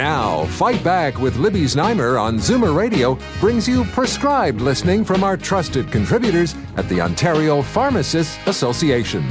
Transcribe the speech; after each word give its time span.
Now, 0.00 0.46
Fight 0.46 0.82
Back 0.82 1.18
with 1.18 1.36
Libby 1.36 1.64
Znaimer 1.64 2.18
on 2.18 2.38
Zoomer 2.38 2.74
Radio 2.74 3.18
brings 3.38 3.68
you 3.68 3.84
prescribed 3.84 4.62
listening 4.62 5.04
from 5.04 5.22
our 5.22 5.36
trusted 5.36 5.92
contributors 5.92 6.54
at 6.78 6.88
the 6.88 7.02
Ontario 7.02 7.60
Pharmacists 7.60 8.38
Association. 8.46 9.28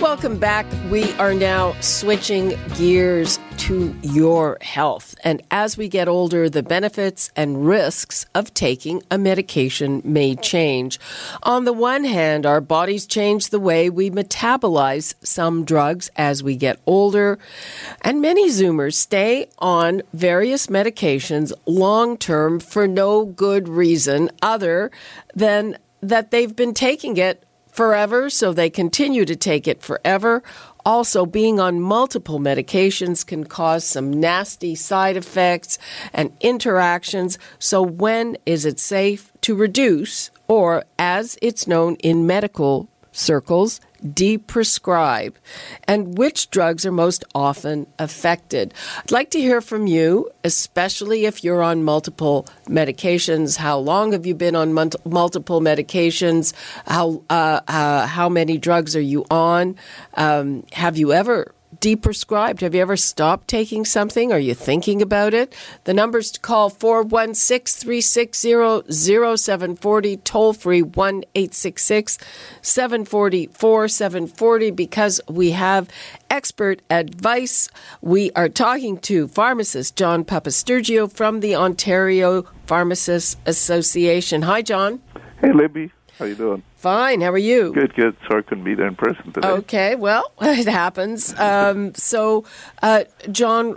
Welcome 0.00 0.38
back. 0.38 0.64
We 0.90 1.12
are 1.18 1.34
now 1.34 1.78
switching 1.82 2.58
gears 2.78 3.38
to 3.60 3.94
your 4.02 4.56
health. 4.62 5.14
And 5.22 5.42
as 5.50 5.76
we 5.76 5.88
get 5.88 6.08
older, 6.08 6.48
the 6.48 6.62
benefits 6.62 7.30
and 7.36 7.66
risks 7.66 8.24
of 8.34 8.54
taking 8.54 9.02
a 9.10 9.18
medication 9.18 10.00
may 10.02 10.34
change. 10.34 10.98
On 11.42 11.66
the 11.66 11.72
one 11.74 12.04
hand, 12.04 12.46
our 12.46 12.62
bodies 12.62 13.06
change 13.06 13.50
the 13.50 13.60
way 13.60 13.90
we 13.90 14.10
metabolize 14.10 15.12
some 15.22 15.66
drugs 15.66 16.10
as 16.16 16.42
we 16.42 16.56
get 16.56 16.80
older. 16.86 17.38
And 18.00 18.22
many 18.22 18.48
Zoomers 18.48 18.94
stay 18.94 19.50
on 19.58 20.00
various 20.14 20.68
medications 20.68 21.52
long 21.66 22.16
term 22.16 22.60
for 22.60 22.88
no 22.88 23.26
good 23.26 23.68
reason 23.68 24.30
other 24.40 24.90
than 25.34 25.76
that 26.00 26.30
they've 26.30 26.56
been 26.56 26.72
taking 26.72 27.18
it 27.18 27.44
forever, 27.70 28.28
so 28.28 28.52
they 28.52 28.68
continue 28.68 29.24
to 29.24 29.36
take 29.36 29.68
it 29.68 29.82
forever. 29.82 30.42
Also, 30.90 31.24
being 31.24 31.60
on 31.60 31.80
multiple 31.80 32.40
medications 32.40 33.24
can 33.24 33.44
cause 33.44 33.84
some 33.84 34.10
nasty 34.10 34.74
side 34.74 35.16
effects 35.16 35.78
and 36.12 36.32
interactions. 36.40 37.38
So, 37.60 37.80
when 37.80 38.36
is 38.44 38.64
it 38.64 38.80
safe 38.80 39.30
to 39.42 39.54
reduce, 39.54 40.32
or 40.48 40.84
as 40.98 41.38
it's 41.40 41.68
known 41.68 41.94
in 42.02 42.26
medical 42.26 42.88
circles, 43.12 43.80
deprescribe, 44.04 45.34
and 45.84 46.16
which 46.16 46.50
drugs 46.50 46.84
are 46.86 46.92
most 46.92 47.24
often 47.34 47.86
affected. 47.98 48.74
I'd 48.98 49.10
like 49.10 49.30
to 49.30 49.40
hear 49.40 49.60
from 49.60 49.86
you, 49.86 50.30
especially 50.44 51.26
if 51.26 51.44
you're 51.44 51.62
on 51.62 51.84
multiple 51.84 52.48
medications. 52.66 53.56
How 53.56 53.78
long 53.78 54.12
have 54.12 54.26
you 54.26 54.34
been 54.34 54.56
on 54.56 54.72
multiple 55.04 55.60
medications? 55.60 56.52
How 56.86 57.22
uh, 57.30 57.60
uh, 57.68 58.06
how 58.06 58.28
many 58.28 58.58
drugs 58.58 58.96
are 58.96 59.00
you 59.00 59.24
on? 59.30 59.76
Um, 60.14 60.64
have 60.72 60.96
you 60.96 61.12
ever 61.12 61.54
deprescribed? 61.80 62.60
Have 62.60 62.74
you 62.74 62.80
ever 62.80 62.96
stopped 62.96 63.48
taking 63.48 63.84
something? 63.84 64.32
Are 64.32 64.38
you 64.38 64.54
thinking 64.54 65.02
about 65.02 65.34
it? 65.34 65.54
The 65.84 65.94
numbers 65.94 66.30
to 66.32 66.40
call 66.40 66.70
416 66.70 67.80
360 67.80 68.92
0740, 68.92 70.16
toll 70.18 70.52
free 70.52 70.82
1 70.82 71.24
866 71.34 72.18
740 72.62 73.46
4740 73.46 74.70
because 74.70 75.20
we 75.28 75.52
have 75.52 75.88
expert 76.28 76.82
advice. 76.90 77.68
We 78.00 78.30
are 78.32 78.48
talking 78.48 78.98
to 78.98 79.28
pharmacist 79.28 79.96
John 79.96 80.24
Papastergiou 80.24 81.12
from 81.12 81.40
the 81.40 81.56
Ontario 81.56 82.44
Pharmacists 82.66 83.36
Association. 83.46 84.42
Hi, 84.42 84.62
John. 84.62 85.00
Hey, 85.40 85.52
Libby. 85.52 85.90
How 86.18 86.26
you 86.26 86.34
doing? 86.34 86.62
Fine. 86.80 87.20
How 87.20 87.30
are 87.30 87.36
you? 87.36 87.74
Good, 87.74 87.94
good. 87.94 88.16
Sorry 88.26 88.38
I 88.38 88.48
couldn't 88.48 88.64
be 88.64 88.74
there 88.74 88.86
in 88.86 88.96
person 88.96 89.32
today. 89.32 89.48
Okay. 89.48 89.96
Well, 89.96 90.32
it 90.40 90.66
happens. 90.66 91.38
Um, 91.38 91.94
so, 91.94 92.46
uh, 92.80 93.04
John, 93.30 93.76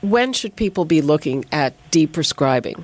when 0.00 0.32
should 0.32 0.56
people 0.56 0.86
be 0.86 1.02
looking 1.02 1.44
at 1.52 1.74
deprescribing? 1.90 2.82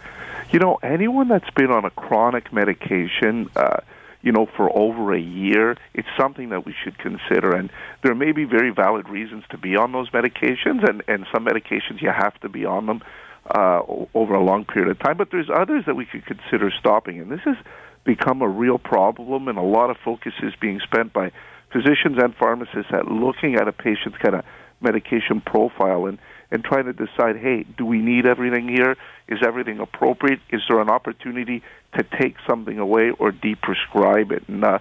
You 0.51 0.59
know, 0.59 0.79
anyone 0.83 1.29
that's 1.29 1.49
been 1.57 1.71
on 1.71 1.87
a 1.87 1.91
chronic 1.91 2.53
medication, 2.53 3.49
uh, 3.57 3.79
you 4.21 4.31
know, 4.31 4.45
for 4.45 4.71
over 4.77 5.15
a 5.15 5.21
year, 5.21 5.79
it's 5.95 6.09
something 6.21 6.51
that 6.51 6.67
we 6.67 6.75
should 6.85 6.99
consider. 6.99 7.57
And 7.57 7.71
there 8.03 8.15
may 8.15 8.33
be 8.33 8.45
very 8.45 8.69
valid 8.69 9.09
reasons 9.09 9.45
to 9.53 9.57
be 9.57 9.75
on 9.75 9.91
those 9.93 10.11
medications, 10.11 10.87
and, 10.87 11.03
and 11.09 11.27
some 11.33 11.47
medications 11.47 12.03
you 12.03 12.11
have 12.11 12.39
to 12.41 12.51
be 12.51 12.67
on 12.67 12.85
them 12.85 13.03
uh, 13.51 13.81
over 14.13 14.35
a 14.35 14.45
long 14.45 14.67
period 14.67 14.91
of 14.91 14.99
time. 14.99 15.17
But 15.17 15.31
there's 15.31 15.49
others 15.49 15.87
that 15.87 15.97
we 15.97 16.05
could 16.05 16.27
consider 16.27 16.71
stopping. 16.79 17.21
And 17.23 17.31
this 17.31 17.41
is 17.47 17.57
become 18.07 18.41
a 18.41 18.49
real 18.49 18.79
problem, 18.79 19.49
and 19.49 19.59
a 19.59 19.63
lot 19.63 19.91
of 19.91 19.97
focus 20.05 20.33
is 20.43 20.55
being 20.61 20.81
spent 20.81 21.13
by 21.13 21.33
physicians 21.73 22.17
and 22.23 22.35
pharmacists 22.37 22.93
at 22.93 23.07
looking 23.07 23.57
at 23.57 23.69
a 23.69 23.73
patient's 23.73 24.17
kind 24.19 24.37
of 24.37 24.45
medication 24.81 25.41
profile 25.41 26.07
and 26.07 26.19
and 26.51 26.63
trying 26.63 26.85
to 26.85 26.93
decide, 26.93 27.37
hey, 27.37 27.65
do 27.77 27.85
we 27.85 27.99
need 27.99 28.25
everything 28.25 28.69
here? 28.69 28.95
Is 29.27 29.41
everything 29.45 29.81
appropriate? 29.81 30.39
Is 30.51 30.63
there 30.69 30.81
an 30.81 30.89
opportunity 30.89 31.61
to 31.99 32.05
take 32.21 32.37
something 32.49 32.79
away 32.79 33.11
or 33.11 33.33
deprescribe 33.33 34.31
it? 34.31 34.49
And 34.49 34.65
uh, 34.65 34.79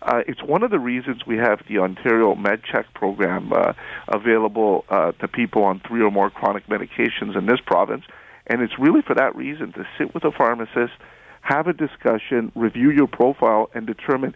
uh, 0.00 0.22
it's 0.28 0.42
one 0.42 0.62
of 0.62 0.70
the 0.70 0.78
reasons 0.78 1.26
we 1.26 1.36
have 1.36 1.60
the 1.68 1.78
Ontario 1.78 2.36
MedCheck 2.36 2.84
program 2.94 3.52
uh, 3.52 3.72
available 4.06 4.84
uh, 4.88 5.10
to 5.12 5.26
people 5.26 5.64
on 5.64 5.80
three 5.88 6.02
or 6.02 6.10
more 6.12 6.30
chronic 6.30 6.68
medications 6.68 7.36
in 7.36 7.46
this 7.46 7.60
province. 7.66 8.04
And 8.46 8.62
it's 8.62 8.78
really 8.78 9.02
for 9.02 9.14
that 9.14 9.34
reason 9.34 9.72
to 9.72 9.84
sit 9.98 10.14
with 10.14 10.24
a 10.24 10.30
pharmacist 10.30 10.92
have 11.40 11.66
a 11.66 11.72
discussion, 11.72 12.52
review 12.54 12.90
your 12.90 13.06
profile, 13.06 13.70
and 13.74 13.86
determine 13.86 14.34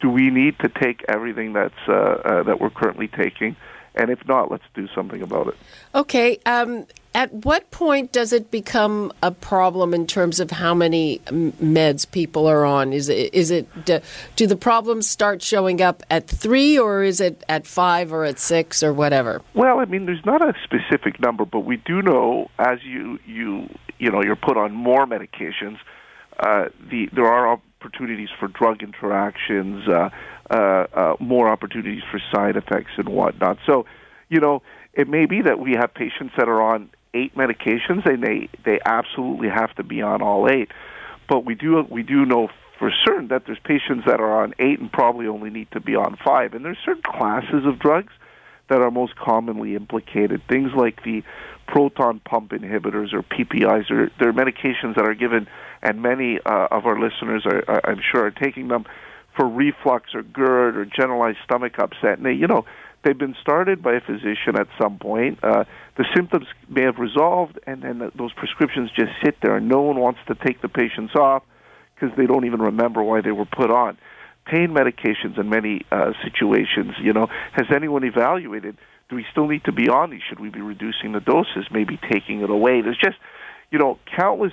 do 0.00 0.10
we 0.10 0.30
need 0.30 0.58
to 0.58 0.68
take 0.68 1.04
everything 1.08 1.52
that's 1.52 1.74
uh, 1.88 1.92
uh, 1.92 2.42
that 2.42 2.60
we're 2.60 2.70
currently 2.70 3.08
taking, 3.08 3.56
and 3.94 4.10
if 4.10 4.26
not, 4.26 4.50
let's 4.50 4.64
do 4.74 4.88
something 4.94 5.22
about 5.22 5.48
it. 5.48 5.54
Okay. 5.94 6.38
Um, 6.44 6.86
at 7.14 7.32
what 7.32 7.70
point 7.70 8.10
does 8.10 8.32
it 8.32 8.50
become 8.50 9.12
a 9.22 9.30
problem 9.30 9.92
in 9.92 10.06
terms 10.06 10.40
of 10.40 10.50
how 10.50 10.72
many 10.72 11.18
meds 11.28 12.10
people 12.10 12.46
are 12.46 12.64
on? 12.64 12.92
Is 12.92 13.08
it 13.08 13.32
is 13.34 13.50
it 13.50 13.84
do, 13.84 14.00
do 14.34 14.46
the 14.46 14.56
problems 14.56 15.08
start 15.08 15.42
showing 15.42 15.82
up 15.82 16.02
at 16.10 16.26
three, 16.26 16.78
or 16.78 17.02
is 17.02 17.20
it 17.20 17.44
at 17.48 17.66
five, 17.66 18.12
or 18.12 18.24
at 18.24 18.38
six, 18.38 18.82
or 18.82 18.92
whatever? 18.92 19.42
Well, 19.54 19.78
I 19.78 19.84
mean, 19.84 20.06
there's 20.06 20.24
not 20.24 20.42
a 20.42 20.54
specific 20.64 21.20
number, 21.20 21.44
but 21.44 21.60
we 21.60 21.76
do 21.76 22.02
know 22.02 22.50
as 22.58 22.82
you 22.82 23.18
you 23.26 23.68
you 23.98 24.10
know 24.10 24.22
you're 24.22 24.36
put 24.36 24.56
on 24.56 24.72
more 24.72 25.06
medications 25.06 25.78
uh, 26.38 26.68
the 26.90 27.08
there 27.12 27.26
are 27.26 27.48
opportunities 27.80 28.28
for 28.38 28.48
drug 28.48 28.82
interactions, 28.82 29.88
uh, 29.88 30.10
uh, 30.50 30.54
uh, 30.54 31.16
more 31.20 31.48
opportunities 31.48 32.02
for 32.10 32.20
side 32.32 32.56
effects 32.56 32.92
and 32.96 33.08
whatnot. 33.08 33.58
So, 33.66 33.86
you 34.28 34.40
know, 34.40 34.62
it 34.92 35.08
may 35.08 35.26
be 35.26 35.42
that 35.42 35.58
we 35.58 35.72
have 35.72 35.94
patients 35.94 36.34
that 36.36 36.48
are 36.48 36.62
on 36.62 36.90
eight 37.14 37.34
medications, 37.34 38.06
and 38.06 38.22
they 38.22 38.48
they 38.64 38.78
absolutely 38.84 39.48
have 39.48 39.74
to 39.76 39.82
be 39.82 40.02
on 40.02 40.22
all 40.22 40.48
eight. 40.48 40.70
But 41.28 41.44
we 41.44 41.54
do 41.54 41.84
we 41.88 42.02
do 42.02 42.24
know 42.24 42.48
for 42.78 42.92
certain 43.04 43.28
that 43.28 43.44
there's 43.46 43.60
patients 43.64 44.04
that 44.06 44.20
are 44.20 44.42
on 44.42 44.54
eight 44.58 44.80
and 44.80 44.90
probably 44.90 45.26
only 45.26 45.50
need 45.50 45.70
to 45.70 45.80
be 45.80 45.94
on 45.94 46.16
five. 46.24 46.54
And 46.54 46.64
there's 46.64 46.78
certain 46.84 47.02
classes 47.02 47.64
of 47.64 47.78
drugs 47.78 48.12
that 48.68 48.80
are 48.80 48.90
most 48.90 49.14
commonly 49.16 49.76
implicated. 49.76 50.42
Things 50.48 50.72
like 50.76 51.04
the 51.04 51.22
proton 51.66 52.20
pump 52.20 52.50
inhibitors 52.50 53.12
or 53.12 53.22
PPIs, 53.22 53.90
or 53.90 54.10
they're 54.18 54.32
medications 54.32 54.96
that 54.96 55.06
are 55.06 55.14
given 55.14 55.46
and 55.82 56.00
many 56.00 56.38
uh, 56.44 56.68
of 56.70 56.86
our 56.86 56.98
listeners 56.98 57.44
are, 57.44 57.80
I'm 57.84 58.00
sure, 58.12 58.26
are 58.26 58.30
taking 58.30 58.68
them 58.68 58.84
for 59.36 59.48
reflux 59.48 60.14
or 60.14 60.22
GERD 60.22 60.76
or 60.76 60.84
generalized 60.84 61.38
stomach 61.44 61.78
upset. 61.78 62.18
And 62.18 62.26
they, 62.26 62.32
you 62.32 62.46
know, 62.46 62.64
they've 63.04 63.18
been 63.18 63.34
started 63.40 63.82
by 63.82 63.94
a 63.94 64.00
physician 64.00 64.56
at 64.58 64.68
some 64.80 64.98
point. 64.98 65.42
Uh, 65.42 65.64
the 65.96 66.04
symptoms 66.14 66.46
may 66.68 66.82
have 66.82 66.98
resolved, 66.98 67.58
and 67.66 67.82
then 67.82 68.10
those 68.16 68.32
prescriptions 68.34 68.90
just 68.96 69.10
sit 69.24 69.36
there, 69.42 69.56
and 69.56 69.68
no 69.68 69.80
one 69.80 69.98
wants 69.98 70.20
to 70.28 70.34
take 70.34 70.62
the 70.62 70.68
patients 70.68 71.14
off 71.14 71.42
because 71.94 72.16
they 72.16 72.26
don't 72.26 72.44
even 72.44 72.60
remember 72.60 73.02
why 73.02 73.20
they 73.20 73.32
were 73.32 73.46
put 73.46 73.70
on. 73.70 73.98
Pain 74.44 74.70
medications 74.70 75.38
in 75.38 75.48
many 75.48 75.82
uh, 75.92 76.12
situations, 76.24 76.94
you 77.00 77.12
know, 77.12 77.28
has 77.52 77.66
anyone 77.74 78.04
evaluated? 78.04 78.76
Do 79.08 79.16
we 79.16 79.24
still 79.30 79.46
need 79.46 79.64
to 79.64 79.72
be 79.72 79.88
on 79.88 80.10
these? 80.10 80.22
Should 80.28 80.40
we 80.40 80.48
be 80.48 80.60
reducing 80.60 81.12
the 81.12 81.20
doses? 81.20 81.66
Maybe 81.70 81.98
taking 82.10 82.40
it 82.40 82.50
away? 82.50 82.80
There's 82.80 82.98
just, 82.98 83.18
you 83.70 83.78
know, 83.78 83.98
countless 84.16 84.52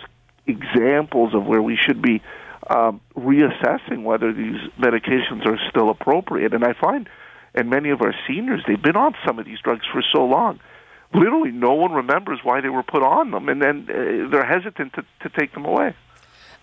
examples 0.50 1.34
of 1.34 1.46
where 1.46 1.62
we 1.62 1.78
should 1.78 2.02
be 2.02 2.22
um, 2.70 3.02
reassessing 3.16 4.04
whether 4.04 4.34
these 4.34 4.58
medications 4.80 5.46
are 5.46 5.58
still 5.70 5.90
appropriate. 5.90 6.54
And 6.54 6.64
I 6.64 6.74
find, 6.80 7.08
and 7.56 7.70
many 7.70 7.90
of 7.90 8.02
our 8.02 8.14
seniors, 8.28 8.64
they've 8.68 8.82
been 8.82 8.98
on 8.98 9.16
some 9.26 9.40
of 9.40 9.46
these 9.46 9.60
drugs 9.64 9.86
for 9.92 10.04
so 10.14 10.26
long. 10.26 10.60
Literally, 11.14 11.52
no 11.52 11.74
one 11.74 11.92
remembers 11.92 12.40
why 12.44 12.62
they 12.62 12.70
were 12.70 12.84
put 12.84 13.02
on 13.02 13.32
them, 13.32 13.50
and 13.50 13.62
then 13.62 13.88
uh, 13.90 14.30
they're 14.30 14.46
hesitant 14.46 14.94
to, 14.94 15.04
to 15.28 15.30
take 15.40 15.54
them 15.54 15.66
away. 15.66 15.96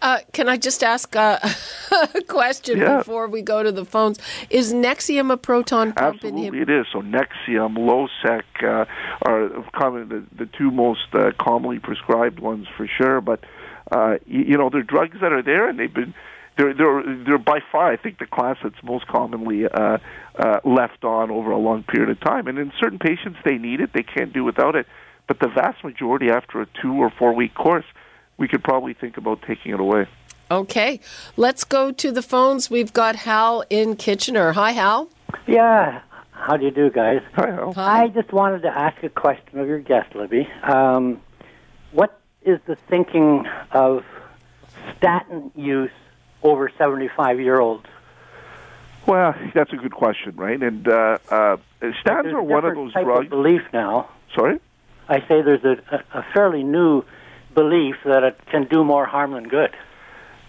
Uh, 0.03 0.19
can 0.33 0.49
I 0.49 0.57
just 0.59 0.85
ask 0.85 1.17
uh, 1.17 1.39
a 2.15 2.21
question 2.29 2.79
Yeah. 2.79 2.99
before 2.99 3.27
we 3.29 3.43
go 3.43 3.63
to 3.63 3.73
the 3.73 3.85
phones? 3.85 4.19
Is 4.51 4.73
Nexium 4.73 5.33
a 5.33 5.37
proton 5.37 5.93
pump 5.95 6.17
Absolutely, 6.17 6.51
inhibitor? 6.51 6.63
it 6.63 6.71
is. 6.81 6.87
So 6.93 7.01
Nexium, 7.01 7.77
Losec 7.79 8.43
uh, 8.63 8.85
are 9.23 9.65
common, 9.75 10.09
the, 10.11 10.45
the 10.45 10.51
two 10.57 10.71
most 10.71 11.09
uh, 11.15 11.31
commonly 11.41 11.79
prescribed 11.79 12.39
ones 12.41 12.67
for 12.77 12.87
sure. 12.87 13.21
But 13.21 13.41
uh, 13.91 14.17
you, 14.27 14.43
you 14.43 14.59
know, 14.59 14.71
there 14.71 14.81
are 14.81 14.85
drugs 14.85 15.19
that 15.21 15.33
are 15.33 15.43
there, 15.43 15.69
and 15.69 15.79
they've 15.79 15.93
been 15.93 16.15
they're 16.57 16.75
they're 16.75 17.03
they're 17.25 17.39
by 17.39 17.61
far, 17.71 17.93
I 17.93 17.97
think, 17.97 18.19
the 18.19 18.27
class 18.27 18.57
that's 18.63 18.83
most 18.83 19.07
commonly 19.07 19.67
uh, 19.67 19.99
uh, 20.39 20.61
left 20.65 21.05
on 21.05 21.31
over 21.31 21.51
a 21.51 21.59
long 21.59 21.83
period 21.83 22.11
of 22.11 22.21
time. 22.21 22.47
And 22.47 22.59
in 22.59 22.73
certain 22.81 22.99
patients, 22.99 23.39
they 23.45 23.59
need 23.59 23.81
it; 23.81 23.93
they 23.93 24.03
can't 24.03 24.33
do 24.33 24.45
without 24.45 24.75
it. 24.75 24.87
But 25.27 25.41
the 25.41 25.49
vast 25.49 25.83
majority, 25.85 26.31
after 26.31 26.63
a 26.63 26.67
two 26.81 26.95
or 26.95 27.11
four 27.11 27.35
week 27.35 27.55
course, 27.55 27.85
we 28.39 28.49
could 28.49 28.63
probably 28.63 28.95
think 28.95 29.17
about 29.17 29.43
taking 29.43 29.73
it 29.73 29.81
away. 29.81 30.07
Okay, 30.51 31.01
let's 31.37 31.65
go 31.65 31.91
to 31.91 32.13
the 32.13 32.23
phones. 32.23 32.71
We've 32.71 32.93
got 32.93 33.17
Hal 33.17 33.65
in 33.69 33.97
Kitchener. 33.97 34.53
Hi, 34.53 34.71
Hal. 34.73 35.09
Yeah. 35.47 36.03
How 36.31 36.57
do 36.57 36.65
you 36.65 36.71
do, 36.71 36.91
guys? 36.91 37.23
Hi, 37.35 37.51
Al. 37.51 37.75
I 37.77 38.09
just 38.09 38.33
wanted 38.33 38.63
to 38.63 38.69
ask 38.69 39.03
a 39.03 39.09
question 39.09 39.59
of 39.59 39.67
your 39.67 39.81
guest, 39.81 40.15
Libby. 40.15 40.47
Um, 40.63 41.15
what 41.15 41.26
is 42.47 42.61
the 42.67 42.77
thinking 42.89 43.47
of 43.73 44.05
statin 44.97 45.51
use 45.55 45.91
over 46.43 46.71
75 46.79 47.41
year 47.41 47.61
olds? 47.61 47.87
Well, 49.07 49.35
that's 49.55 49.73
a 49.73 49.77
good 49.77 49.93
question, 49.93 50.35
right? 50.37 50.61
And 50.61 50.89
uh, 50.89 51.19
uh, 51.29 51.57
statins 51.83 52.33
are 52.33 52.43
one 52.43 52.65
of 52.65 52.75
those 52.75 52.93
type 52.93 53.05
drugs. 53.05 53.27
Of 53.27 53.31
belief 53.31 53.63
now. 53.73 54.09
Sorry. 54.35 54.59
I 55.09 55.21
say 55.21 55.43
there's 55.43 55.65
a, 55.65 56.03
a, 56.13 56.25
fairly 56.35 56.65
new 56.65 57.05
belief 57.55 57.97
that 58.05 58.25
it 58.25 58.39
can 58.51 58.67
do 58.67 58.83
more 58.83 59.07
harm 59.07 59.33
than 59.33 59.47
good 59.49 59.71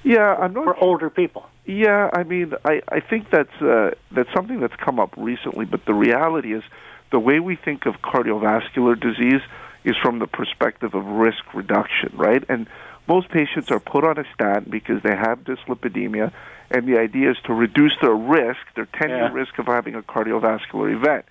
Yeah, 0.03 0.33
I'm 0.33 0.53
not 0.53 0.65
for 0.65 0.83
older 0.83 1.11
people. 1.11 1.45
Yeah, 1.65 2.09
I 2.11 2.23
mean, 2.23 2.53
I, 2.65 2.81
I 2.88 3.00
think 3.01 3.29
that's 3.29 3.53
uh, 3.61 3.91
that's 4.11 4.33
something 4.33 4.59
that's 4.59 4.75
come 4.77 5.00
up 5.00 5.13
recently. 5.17 5.65
But 5.65 5.85
the 5.85 5.93
reality 5.93 6.53
is, 6.53 6.63
the 7.11 7.19
way 7.19 7.39
we 7.39 7.55
think 7.55 7.85
of 7.85 7.95
cardiovascular 8.01 9.00
disease 9.00 9.41
is 9.88 9.95
from 10.04 10.19
the 10.19 10.28
perspective 10.28 10.94
of 10.94 11.06
risk 11.06 11.54
reduction, 11.54 12.12
right? 12.16 12.44
And 12.50 12.68
most 13.07 13.30
patients 13.30 13.72
are 13.72 13.80
put 13.80 14.04
on 14.04 14.18
a 14.18 14.25
statin 14.34 14.69
because 14.69 15.01
they 15.01 15.16
have 15.16 15.44
dyslipidemia, 15.45 16.31
and 16.69 16.86
the 16.86 17.00
idea 17.00 17.31
is 17.31 17.38
to 17.45 17.54
reduce 17.54 17.94
their 18.01 18.13
risk, 18.13 18.60
their 18.75 18.86
10-year 18.88 19.18
Yeah. 19.30 19.34
risk 19.34 19.57
of 19.60 19.68
having 19.68 19.95
a 19.95 20.01
cardiovascular 20.01 20.94
event. 20.94 21.25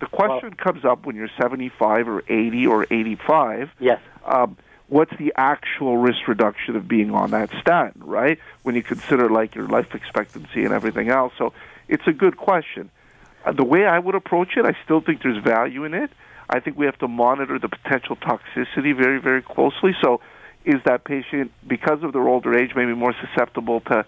The 0.00 0.06
question 0.06 0.54
comes 0.54 0.84
up 0.84 1.04
when 1.04 1.16
you're 1.16 1.28
75 1.40 2.08
or 2.08 2.22
80 2.28 2.66
or 2.66 2.86
85 2.90 3.70
Yes. 3.78 4.00
um, 4.24 4.56
what's 4.88 5.14
the 5.18 5.34
actual 5.36 5.98
risk 5.98 6.26
reduction 6.26 6.76
of 6.76 6.88
being 6.88 7.10
on 7.14 7.32
that 7.32 7.50
statin, 7.60 8.00
right? 8.04 8.38
When 8.62 8.74
you 8.74 8.82
consider 8.82 9.28
like 9.28 9.54
your 9.54 9.66
life 9.68 9.94
expectancy 9.94 10.64
and 10.64 10.72
everything 10.72 11.10
else. 11.10 11.34
So 11.36 11.52
it's 11.88 12.06
a 12.06 12.12
good 12.12 12.36
question. 12.38 12.88
Uh, 13.44 13.52
the 13.52 13.64
way 13.64 13.84
I 13.84 13.98
would 13.98 14.14
approach 14.14 14.56
it, 14.56 14.64
I 14.64 14.74
still 14.84 15.00
think 15.02 15.22
there's 15.22 15.42
value 15.44 15.84
in 15.84 15.92
it. 15.92 16.10
I 16.50 16.60
think 16.60 16.78
we 16.78 16.86
have 16.86 16.98
to 16.98 17.08
monitor 17.08 17.58
the 17.58 17.68
potential 17.68 18.16
toxicity 18.16 18.96
very, 18.96 19.20
very 19.20 19.42
closely. 19.42 19.92
So 20.02 20.20
is 20.64 20.76
that 20.84 21.04
patient, 21.04 21.52
because 21.66 22.02
of 22.02 22.12
their 22.12 22.26
older 22.28 22.56
age, 22.56 22.72
maybe 22.74 22.94
more 22.94 23.14
susceptible 23.20 23.80
to, 23.82 24.04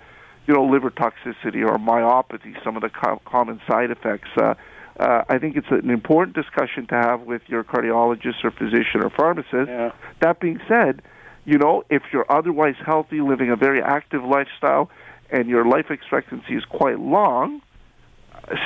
you 0.46 0.54
know, 0.54 0.64
liver 0.64 0.90
toxicity 0.90 1.66
or 1.66 1.78
myopathy, 1.78 2.62
some 2.64 2.76
of 2.76 2.82
the 2.82 2.90
co- 2.90 3.20
common 3.24 3.60
side 3.68 3.90
effects? 3.90 4.28
Uh, 4.36 4.54
uh, 4.98 5.24
I 5.28 5.38
think 5.38 5.56
it's 5.56 5.70
an 5.70 5.90
important 5.90 6.34
discussion 6.34 6.86
to 6.88 6.94
have 6.94 7.22
with 7.22 7.42
your 7.46 7.64
cardiologist 7.64 8.44
or 8.44 8.50
physician 8.50 9.02
or 9.02 9.10
pharmacist. 9.10 9.68
Yeah. 9.68 9.92
That 10.20 10.40
being 10.40 10.60
said, 10.68 11.02
you 11.44 11.56
know, 11.56 11.84
if 11.88 12.02
you're 12.12 12.30
otherwise 12.30 12.74
healthy, 12.84 13.20
living 13.20 13.50
a 13.50 13.56
very 13.56 13.82
active 13.82 14.22
lifestyle, 14.24 14.90
and 15.30 15.48
your 15.48 15.64
life 15.64 15.90
expectancy 15.90 16.54
is 16.54 16.64
quite 16.64 16.98
long, 16.98 17.62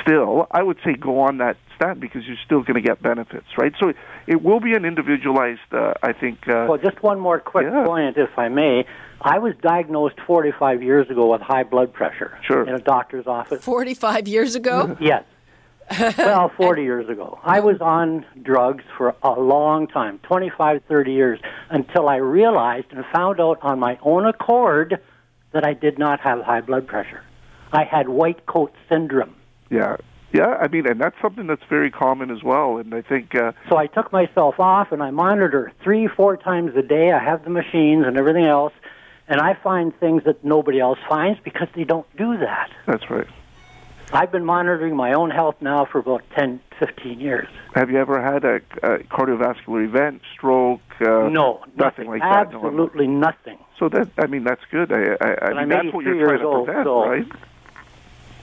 still, 0.01 0.47
I 0.51 0.63
would 0.63 0.77
say 0.83 0.93
go 0.93 1.19
on 1.21 1.37
that 1.39 1.57
statin 1.75 1.99
because 1.99 2.23
you're 2.25 2.37
still 2.45 2.61
going 2.61 2.75
to 2.75 2.81
get 2.81 3.01
benefits, 3.01 3.45
right? 3.57 3.73
So 3.79 3.93
it 4.27 4.41
will 4.43 4.59
be 4.59 4.73
an 4.73 4.85
individualized, 4.85 5.59
uh, 5.71 5.93
I 6.01 6.13
think. 6.13 6.47
Uh, 6.47 6.65
Well, 6.69 6.77
just 6.77 7.01
one 7.03 7.19
more 7.19 7.39
quick 7.39 7.65
Yeah. 7.71 7.85
point, 7.85 8.17
if 8.17 8.37
I 8.37 8.49
may. 8.49 8.85
I 9.21 9.39
was 9.39 9.53
diagnosed 9.61 10.15
45 10.27 10.83
years 10.83 11.09
ago 11.09 11.31
with 11.31 11.41
high 11.41 11.63
blood 11.63 11.93
pressure 11.93 12.37
Sure. 12.43 12.63
in 12.67 12.75
a 12.75 12.79
doctor's 12.79 13.27
office. 13.27 13.63
45 13.63 14.27
years 14.27 14.55
ago? 14.55 14.95
Yes. 14.99 15.23
well, 16.17 16.49
40 16.57 16.81
years 16.81 17.07
ago. 17.09 17.37
I 17.43 17.59
was 17.59 17.79
on 17.79 18.25
drugs 18.41 18.83
for 18.97 19.13
a 19.21 19.39
long 19.39 19.85
time 19.87 20.19
25, 20.23 20.81
30 20.87 21.11
years 21.11 21.39
until 21.69 22.09
I 22.09 22.15
realized 22.15 22.87
and 22.91 23.05
found 23.13 23.39
out 23.39 23.59
on 23.61 23.79
my 23.79 23.99
own 24.01 24.25
accord 24.25 24.99
that 25.51 25.63
I 25.63 25.73
did 25.73 25.99
not 25.99 26.19
have 26.21 26.41
high 26.41 26.61
blood 26.61 26.87
pressure. 26.87 27.21
I 27.71 27.83
had 27.83 28.09
white 28.09 28.45
coat 28.47 28.73
syndrome. 28.89 29.35
Yeah, 29.69 29.97
yeah. 30.33 30.57
I 30.59 30.67
mean, 30.67 30.87
and 30.87 30.99
that's 30.99 31.15
something 31.21 31.47
that's 31.47 31.63
very 31.69 31.91
common 31.91 32.31
as 32.31 32.43
well. 32.43 32.77
And 32.77 32.93
I 32.93 33.01
think, 33.01 33.35
uh, 33.35 33.51
So 33.69 33.77
I 33.77 33.87
took 33.87 34.11
myself 34.11 34.59
off 34.59 34.91
and 34.91 35.01
I 35.01 35.11
monitor 35.11 35.71
three, 35.83 36.07
four 36.07 36.37
times 36.37 36.75
a 36.75 36.81
day. 36.81 37.11
I 37.11 37.23
have 37.23 37.43
the 37.43 37.49
machines 37.49 38.05
and 38.05 38.17
everything 38.17 38.45
else. 38.45 38.73
And 39.27 39.41
I 39.41 39.55
find 39.55 39.97
things 39.99 40.23
that 40.25 40.43
nobody 40.43 40.79
else 40.79 40.99
finds 41.09 41.39
because 41.43 41.67
they 41.75 41.83
don't 41.83 42.05
do 42.15 42.37
that. 42.37 42.69
that's 42.85 43.09
right. 43.09 43.27
I've 44.13 44.31
been 44.31 44.45
monitoring 44.45 44.95
my 44.95 45.13
own 45.13 45.31
health 45.31 45.55
now 45.61 45.85
for 45.91 45.97
about 45.97 46.21
10, 46.35 46.61
15 46.79 47.19
years. 47.19 47.47
Have 47.73 47.89
you 47.89 47.97
ever 47.97 48.21
had 48.21 48.45
a, 48.45 48.57
a 48.83 48.99
cardiovascular 49.05 49.83
event, 49.83 50.21
stroke? 50.35 50.79
Uh, 51.01 51.27
no, 51.29 51.63
nothing 51.75 52.07
like 52.07 52.21
that. 52.21 52.51
No, 52.51 52.59
no. 52.61 52.67
Absolutely 52.67 53.07
nothing. 53.07 53.57
So 53.79 53.89
that 53.89 54.09
I 54.19 54.27
mean 54.27 54.43
that's 54.43 54.61
good. 54.71 54.91
I, 54.91 55.17
I, 55.19 55.35
I 55.41 55.49
mean 55.49 55.57
I'm 55.57 55.69
that's 55.69 55.93
what 55.93 56.05
you're 56.05 56.23
trying 56.23 56.39
to 56.39 56.45
old, 56.45 56.65
prevent, 56.67 56.85
so- 56.85 57.09
right? 57.09 57.25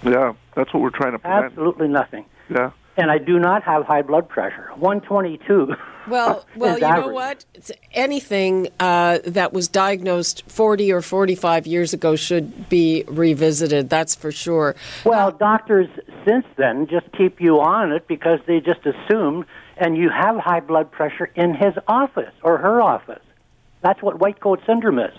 Yeah, 0.02 0.34
that's 0.54 0.72
what 0.72 0.82
we're 0.82 0.90
trying 0.90 1.12
to 1.12 1.18
prevent. 1.18 1.46
Absolutely 1.46 1.88
nothing. 1.88 2.24
Yeah. 2.50 2.70
And 2.96 3.10
I 3.10 3.18
do 3.18 3.38
not 3.38 3.62
have 3.62 3.86
high 3.86 4.02
blood 4.02 4.28
pressure. 4.28 4.70
122. 4.76 5.74
Well, 6.08 6.44
well, 6.56 6.74
is 6.74 6.82
you 6.82 6.88
know 6.88 7.08
what? 7.08 7.44
It's 7.54 7.72
anything 7.92 8.68
uh, 8.78 9.20
that 9.24 9.52
was 9.52 9.68
diagnosed 9.68 10.44
40 10.48 10.92
or 10.92 11.00
45 11.00 11.66
years 11.66 11.94
ago 11.94 12.16
should 12.16 12.68
be 12.68 13.04
revisited. 13.06 13.88
That's 13.88 14.14
for 14.14 14.30
sure. 14.30 14.74
Well, 15.04 15.30
doctors 15.32 15.88
since 16.26 16.44
then 16.56 16.86
just 16.86 17.10
keep 17.12 17.40
you 17.40 17.60
on 17.60 17.92
it 17.92 18.06
because 18.06 18.40
they 18.46 18.60
just 18.60 18.80
assume, 18.84 19.46
and 19.78 19.96
you 19.96 20.10
have 20.10 20.36
high 20.36 20.60
blood 20.60 20.90
pressure 20.90 21.30
in 21.34 21.54
his 21.54 21.74
office 21.88 22.34
or 22.42 22.58
her 22.58 22.82
office. 22.82 23.22
That's 23.80 24.02
what 24.02 24.18
white 24.18 24.40
coat 24.40 24.60
syndrome 24.66 24.98
is. 24.98 25.14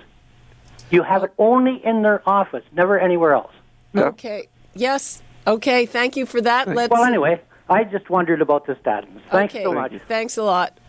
You 0.91 1.01
have 1.01 1.23
it 1.23 1.33
only 1.39 1.83
in 1.83 2.03
their 2.03 2.27
office, 2.29 2.63
never 2.71 2.99
anywhere 2.99 3.33
else. 3.33 3.51
Okay. 3.95 4.47
Yes. 4.73 5.21
Okay. 5.45 5.85
Thank 5.85 6.15
you 6.15 6.25
for 6.25 6.41
that. 6.41 6.67
Let's. 6.67 6.91
Well, 6.91 7.03
anyway, 7.03 7.41
I 7.69 7.83
just 7.83 8.09
wondered 8.09 8.41
about 8.41 8.65
the 8.65 8.73
statins. 8.75 9.21
Thanks 9.31 9.53
okay. 9.53 9.63
so 9.63 9.73
much. 9.73 9.93
Thanks 10.07 10.37
a 10.37 10.43
lot. 10.43 10.79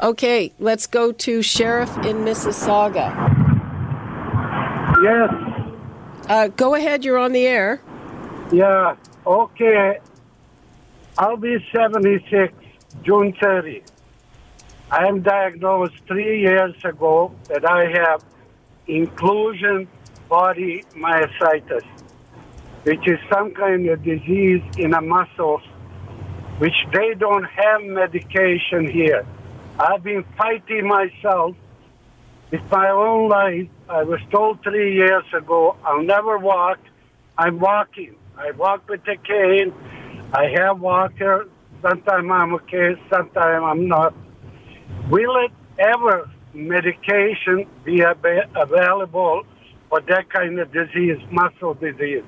Okay, 0.00 0.52
let's 0.58 0.86
go 0.86 1.12
to 1.12 1.42
Sheriff 1.42 1.90
in 1.98 2.24
Mississauga. 2.24 3.12
Yes, 5.02 5.30
Uh, 6.28 6.48
go 6.48 6.74
ahead. 6.74 7.04
You're 7.04 7.18
on 7.18 7.32
the 7.32 7.46
air. 7.46 7.80
yeah, 8.52 8.96
okay. 9.26 9.98
I'll 11.18 11.36
be 11.36 11.64
76 11.72 12.52
June 13.02 13.34
30. 13.40 13.82
I 14.90 15.06
am 15.06 15.22
diagnosed 15.22 15.94
three 16.06 16.40
years 16.40 16.74
ago 16.84 17.32
that 17.48 17.68
I 17.68 17.86
have 17.90 18.24
inclusion 18.86 19.88
body 20.28 20.84
myositis, 20.94 21.84
which 22.84 23.06
is 23.06 23.18
some 23.32 23.52
kind 23.52 23.88
of 23.88 24.02
disease 24.02 24.62
in 24.76 24.94
a 24.94 25.00
muscle, 25.00 25.60
which 26.58 26.74
they 26.92 27.14
don't 27.14 27.44
have 27.44 27.82
medication 27.82 28.90
here. 28.90 29.24
I've 29.78 30.02
been 30.02 30.24
fighting 30.36 30.86
myself 30.86 31.56
with 32.50 32.62
my 32.70 32.90
own 32.90 33.28
life. 33.28 33.68
I 33.88 34.02
was 34.02 34.20
told 34.30 34.62
three 34.62 34.94
years 34.94 35.24
ago 35.32 35.76
I'll 35.84 36.02
never 36.02 36.38
walk. 36.38 36.78
I'm 37.38 37.58
walking. 37.58 38.14
I 38.36 38.50
walk 38.52 38.88
with 38.88 39.00
a 39.08 39.16
cane. 39.16 39.72
I 40.32 40.46
have 40.56 40.80
walker. 40.80 41.48
Sometimes 41.82 42.30
I'm 42.30 42.54
okay, 42.54 42.94
sometimes 43.10 43.64
I'm 43.64 43.88
not. 43.88 44.14
Will 45.10 45.36
it 45.44 45.52
ever 45.78 46.30
medication 46.54 47.66
be 47.84 48.02
available 48.02 49.42
for 49.88 50.00
that 50.00 50.30
kind 50.30 50.58
of 50.60 50.72
disease, 50.72 51.18
muscle 51.30 51.74
disease? 51.74 52.24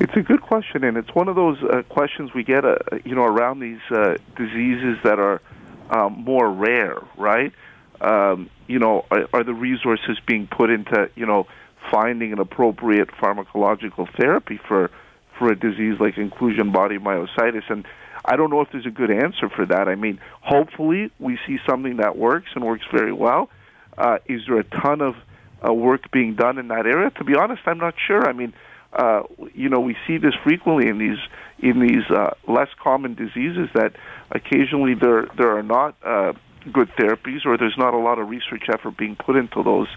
It's 0.00 0.16
a 0.16 0.22
good 0.22 0.40
question, 0.40 0.82
and 0.82 0.96
it's 0.96 1.14
one 1.14 1.28
of 1.28 1.36
those 1.36 1.62
uh, 1.62 1.82
questions 1.90 2.32
we 2.32 2.42
get, 2.42 2.64
uh, 2.64 2.76
you 3.04 3.14
know, 3.14 3.24
around 3.24 3.60
these 3.60 3.82
uh, 3.90 4.16
diseases 4.34 4.96
that 5.04 5.18
are 5.18 5.42
um, 5.90 6.24
more 6.24 6.50
rare, 6.50 6.96
right? 7.18 7.52
Um, 8.00 8.48
you 8.66 8.78
know, 8.78 9.04
are, 9.10 9.28
are 9.34 9.44
the 9.44 9.52
resources 9.52 10.18
being 10.26 10.46
put 10.46 10.70
into, 10.70 11.10
you 11.16 11.26
know, 11.26 11.46
finding 11.90 12.32
an 12.32 12.38
appropriate 12.38 13.10
pharmacological 13.10 14.08
therapy 14.16 14.58
for 14.66 14.90
for 15.38 15.52
a 15.52 15.56
disease 15.56 16.00
like 16.00 16.16
inclusion 16.16 16.72
body 16.72 16.96
myositis? 16.96 17.68
And 17.68 17.86
I 18.24 18.36
don't 18.36 18.48
know 18.48 18.62
if 18.62 18.72
there's 18.72 18.86
a 18.86 18.90
good 18.90 19.10
answer 19.10 19.50
for 19.50 19.66
that. 19.66 19.86
I 19.86 19.96
mean, 19.96 20.18
hopefully 20.40 21.10
we 21.18 21.38
see 21.46 21.58
something 21.68 21.98
that 21.98 22.16
works 22.16 22.48
and 22.54 22.64
works 22.64 22.86
very 22.90 23.12
well. 23.12 23.50
Uh, 23.98 24.16
is 24.24 24.46
there 24.46 24.58
a 24.60 24.64
ton 24.64 25.02
of 25.02 25.14
uh, 25.62 25.74
work 25.74 26.10
being 26.10 26.36
done 26.36 26.56
in 26.56 26.68
that 26.68 26.86
area? 26.86 27.10
To 27.18 27.24
be 27.24 27.34
honest, 27.34 27.60
I'm 27.66 27.76
not 27.76 27.96
sure. 28.06 28.26
I 28.26 28.32
mean, 28.32 28.54
uh, 28.92 29.22
you 29.54 29.68
know, 29.68 29.80
we 29.80 29.96
see 30.06 30.18
this 30.18 30.34
frequently 30.42 30.88
in 30.88 30.98
these 30.98 31.18
in 31.58 31.80
these 31.80 32.04
uh, 32.10 32.34
less 32.48 32.68
common 32.82 33.14
diseases 33.14 33.68
that 33.74 33.92
occasionally 34.30 34.94
there 34.94 35.28
there 35.36 35.56
are 35.56 35.62
not 35.62 35.94
uh, 36.04 36.32
good 36.72 36.88
therapies 36.96 37.44
or 37.46 37.56
there's 37.56 37.78
not 37.78 37.94
a 37.94 37.98
lot 37.98 38.18
of 38.18 38.28
research 38.28 38.64
effort 38.72 38.96
being 38.96 39.16
put 39.16 39.36
into 39.36 39.62
those 39.62 39.88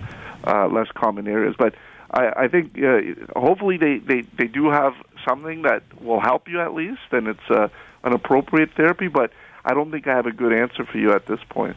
uh, 0.45 0.67
less 0.67 0.87
common 0.93 1.27
areas. 1.27 1.55
But 1.57 1.75
I, 2.11 2.43
I 2.43 2.47
think 2.47 2.77
uh, 2.77 2.99
hopefully 3.35 3.77
they, 3.77 3.97
they, 3.97 4.21
they 4.37 4.47
do 4.47 4.69
have 4.69 4.93
something 5.27 5.63
that 5.63 5.83
will 6.01 6.19
help 6.19 6.47
you 6.47 6.61
at 6.61 6.73
least, 6.73 7.01
and 7.11 7.27
it's 7.27 7.49
uh, 7.49 7.69
an 8.03 8.13
appropriate 8.13 8.71
therapy. 8.75 9.07
But 9.07 9.31
I 9.65 9.73
don't 9.73 9.91
think 9.91 10.07
I 10.07 10.15
have 10.15 10.27
a 10.27 10.31
good 10.31 10.53
answer 10.53 10.85
for 10.85 10.97
you 10.97 11.11
at 11.13 11.25
this 11.25 11.39
point. 11.49 11.75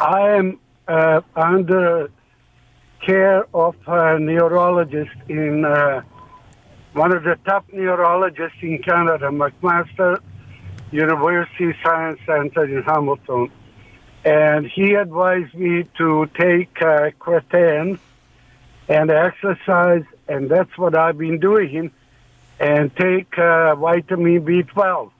I 0.00 0.30
am 0.30 0.58
uh, 0.88 1.20
under 1.36 2.10
care 3.04 3.46
of 3.54 3.76
a 3.86 4.18
neurologist 4.18 5.16
in 5.28 5.64
uh, 5.64 6.02
one 6.92 7.14
of 7.14 7.22
the 7.22 7.36
top 7.44 7.64
neurologists 7.72 8.58
in 8.62 8.82
Canada, 8.82 9.28
McMaster 9.28 10.20
University 10.90 11.74
Science 11.84 12.18
Center 12.26 12.64
in 12.64 12.82
Hamilton. 12.82 13.50
And 14.24 14.66
he 14.66 14.94
advised 14.94 15.54
me 15.54 15.88
to 15.98 16.28
take 16.38 16.82
uh, 16.82 17.10
creatine 17.18 17.98
and 18.88 19.10
exercise, 19.10 20.04
and 20.28 20.50
that's 20.50 20.76
what 20.76 20.96
I've 20.96 21.16
been 21.16 21.38
doing, 21.38 21.90
and 22.58 22.94
take 22.96 23.38
uh, 23.38 23.76
vitamin 23.76 24.44
B12. 24.44 25.10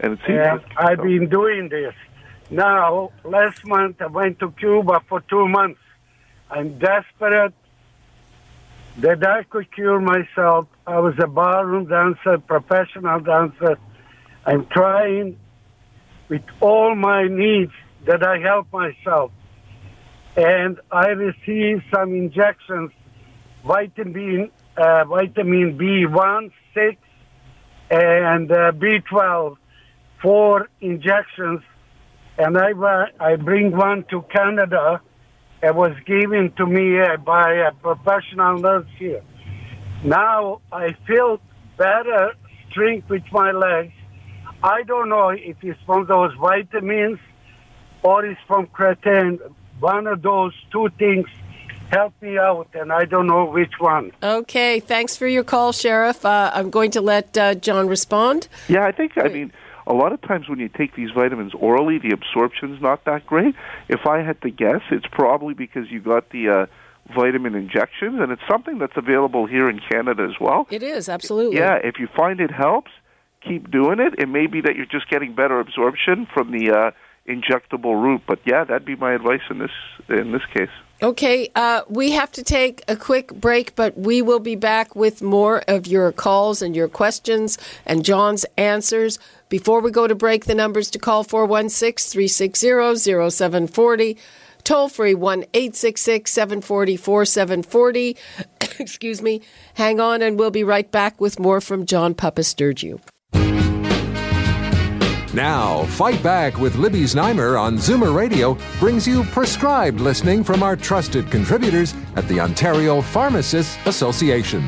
And 0.00 0.20
And 0.28 0.60
I've 0.76 1.02
been 1.02 1.28
doing 1.28 1.68
this. 1.68 1.94
Now, 2.50 3.10
last 3.24 3.66
month 3.66 4.02
I 4.02 4.06
went 4.06 4.38
to 4.40 4.50
Cuba 4.52 5.00
for 5.08 5.20
two 5.22 5.48
months. 5.48 5.80
I'm 6.50 6.78
desperate 6.78 7.54
that 8.98 9.26
I 9.26 9.42
could 9.44 9.72
cure 9.72 10.00
myself. 10.00 10.68
I 10.86 11.00
was 11.00 11.14
a 11.22 11.26
ballroom 11.26 11.86
dancer, 11.86 12.38
professional 12.38 13.20
dancer. 13.20 13.78
I'm 14.46 14.66
trying 14.66 15.38
with 16.28 16.42
all 16.60 16.94
my 16.94 17.26
needs 17.26 17.72
that 18.06 18.22
I 18.22 18.38
help 18.38 18.72
myself. 18.72 19.32
And 20.36 20.80
I 20.90 21.08
received 21.08 21.84
some 21.94 22.14
injections, 22.14 22.90
vitamin, 23.64 24.50
uh, 24.76 25.04
vitamin 25.04 25.78
B1, 25.78 26.50
6, 26.74 26.96
and 27.90 28.50
uh, 28.50 28.72
B12, 28.72 29.56
four 30.20 30.68
injections. 30.80 31.60
And 32.36 32.58
I, 32.58 32.72
wa- 32.72 33.06
I 33.20 33.36
bring 33.36 33.76
one 33.76 34.04
to 34.10 34.22
Canada. 34.22 35.00
It 35.64 35.74
was 35.74 35.96
given 36.04 36.52
to 36.58 36.66
me 36.66 37.00
uh, 37.00 37.16
by 37.16 37.54
a 37.54 37.72
professional 37.72 38.58
nurse 38.58 38.86
here. 38.98 39.22
Now 40.04 40.60
I 40.70 40.92
feel 41.06 41.40
better, 41.78 42.32
strength 42.68 43.08
with 43.08 43.22
my 43.32 43.50
legs. 43.50 43.94
I 44.62 44.82
don't 44.82 45.08
know 45.08 45.30
if 45.30 45.56
it's 45.62 45.80
from 45.86 46.04
those 46.04 46.34
vitamins 46.34 47.18
or 48.02 48.26
it's 48.26 48.40
from 48.46 48.66
creatine. 48.66 49.38
One 49.80 50.06
of 50.06 50.20
those 50.20 50.52
two 50.70 50.90
things 50.98 51.28
help 51.90 52.12
me 52.20 52.36
out, 52.36 52.68
and 52.74 52.92
I 52.92 53.06
don't 53.06 53.26
know 53.26 53.46
which 53.46 53.72
one. 53.78 54.12
Okay, 54.22 54.80
thanks 54.80 55.16
for 55.16 55.26
your 55.26 55.44
call, 55.44 55.72
Sheriff. 55.72 56.26
Uh, 56.26 56.50
I'm 56.52 56.68
going 56.68 56.90
to 56.90 57.00
let 57.00 57.38
uh, 57.38 57.54
John 57.54 57.88
respond. 57.88 58.48
Yeah, 58.68 58.84
I 58.84 58.92
think 58.92 59.12
I 59.16 59.28
mean 59.28 59.50
a 59.86 59.94
lot 59.94 60.12
of 60.12 60.20
times 60.22 60.48
when 60.48 60.58
you 60.58 60.68
take 60.68 60.94
these 60.94 61.10
vitamins 61.10 61.52
orally, 61.54 61.98
the 61.98 62.10
absorption's 62.12 62.80
not 62.80 63.04
that 63.04 63.26
great. 63.26 63.54
If 63.88 64.06
I 64.06 64.22
had 64.22 64.40
to 64.42 64.50
guess, 64.50 64.80
it's 64.90 65.06
probably 65.10 65.54
because 65.54 65.90
you 65.90 66.00
got 66.00 66.30
the 66.30 66.48
uh, 66.48 66.66
vitamin 67.14 67.54
injections, 67.54 68.20
and 68.20 68.32
it's 68.32 68.42
something 68.48 68.78
that's 68.78 68.96
available 68.96 69.46
here 69.46 69.68
in 69.68 69.80
Canada 69.90 70.24
as 70.24 70.40
well. 70.40 70.66
It 70.70 70.82
is, 70.82 71.08
absolutely. 71.08 71.58
Yeah, 71.58 71.78
if 71.82 71.98
you 71.98 72.08
find 72.16 72.40
it 72.40 72.50
helps, 72.50 72.90
keep 73.46 73.70
doing 73.70 74.00
it. 74.00 74.14
It 74.18 74.28
may 74.28 74.46
be 74.46 74.62
that 74.62 74.76
you're 74.76 74.86
just 74.86 75.10
getting 75.10 75.34
better 75.34 75.60
absorption 75.60 76.26
from 76.32 76.50
the 76.50 76.70
uh, 76.70 76.90
injectable 77.28 78.00
route, 78.00 78.22
but 78.26 78.40
yeah, 78.44 78.64
that'd 78.64 78.84
be 78.84 78.96
my 78.96 79.12
advice 79.12 79.40
in 79.50 79.58
this 79.58 79.70
in 80.08 80.32
this 80.32 80.44
case. 80.52 80.70
Okay, 81.02 81.50
uh, 81.54 81.82
we 81.88 82.12
have 82.12 82.30
to 82.32 82.42
take 82.42 82.82
a 82.88 82.96
quick 82.96 83.34
break, 83.34 83.74
but 83.74 83.98
we 83.98 84.22
will 84.22 84.38
be 84.38 84.56
back 84.56 84.94
with 84.94 85.22
more 85.22 85.62
of 85.66 85.86
your 85.86 86.12
calls 86.12 86.62
and 86.62 86.74
your 86.74 86.88
questions 86.88 87.58
and 87.84 88.04
John's 88.04 88.46
answers. 88.56 89.18
Before 89.48 89.80
we 89.80 89.90
go 89.90 90.06
to 90.06 90.14
break, 90.14 90.44
the 90.44 90.54
numbers 90.54 90.90
to 90.90 90.98
call 90.98 91.24
416 91.24 92.10
360 92.10 93.30
0740. 93.30 94.16
Toll 94.62 94.88
free 94.88 95.14
1 95.14 95.44
866 95.52 96.32
740 96.32 96.96
4740. 96.96 98.16
Excuse 98.78 99.20
me. 99.20 99.42
Hang 99.74 100.00
on, 100.00 100.22
and 100.22 100.38
we'll 100.38 100.50
be 100.50 100.64
right 100.64 100.90
back 100.90 101.20
with 101.20 101.38
more 101.38 101.60
from 101.60 101.84
John 101.84 102.14
Papa 102.14 102.40
Papastergiou. 102.40 103.00
Now, 105.34 105.82
Fight 105.86 106.22
Back 106.22 106.58
with 106.58 106.76
Libby 106.76 107.02
Znaimer 107.02 107.60
on 107.60 107.76
Zoomer 107.76 108.14
Radio 108.14 108.56
brings 108.78 109.04
you 109.04 109.24
prescribed 109.24 110.00
listening 110.00 110.44
from 110.44 110.62
our 110.62 110.76
trusted 110.76 111.28
contributors 111.28 111.92
at 112.14 112.28
the 112.28 112.38
Ontario 112.38 113.02
Pharmacists 113.02 113.76
Association. 113.84 114.60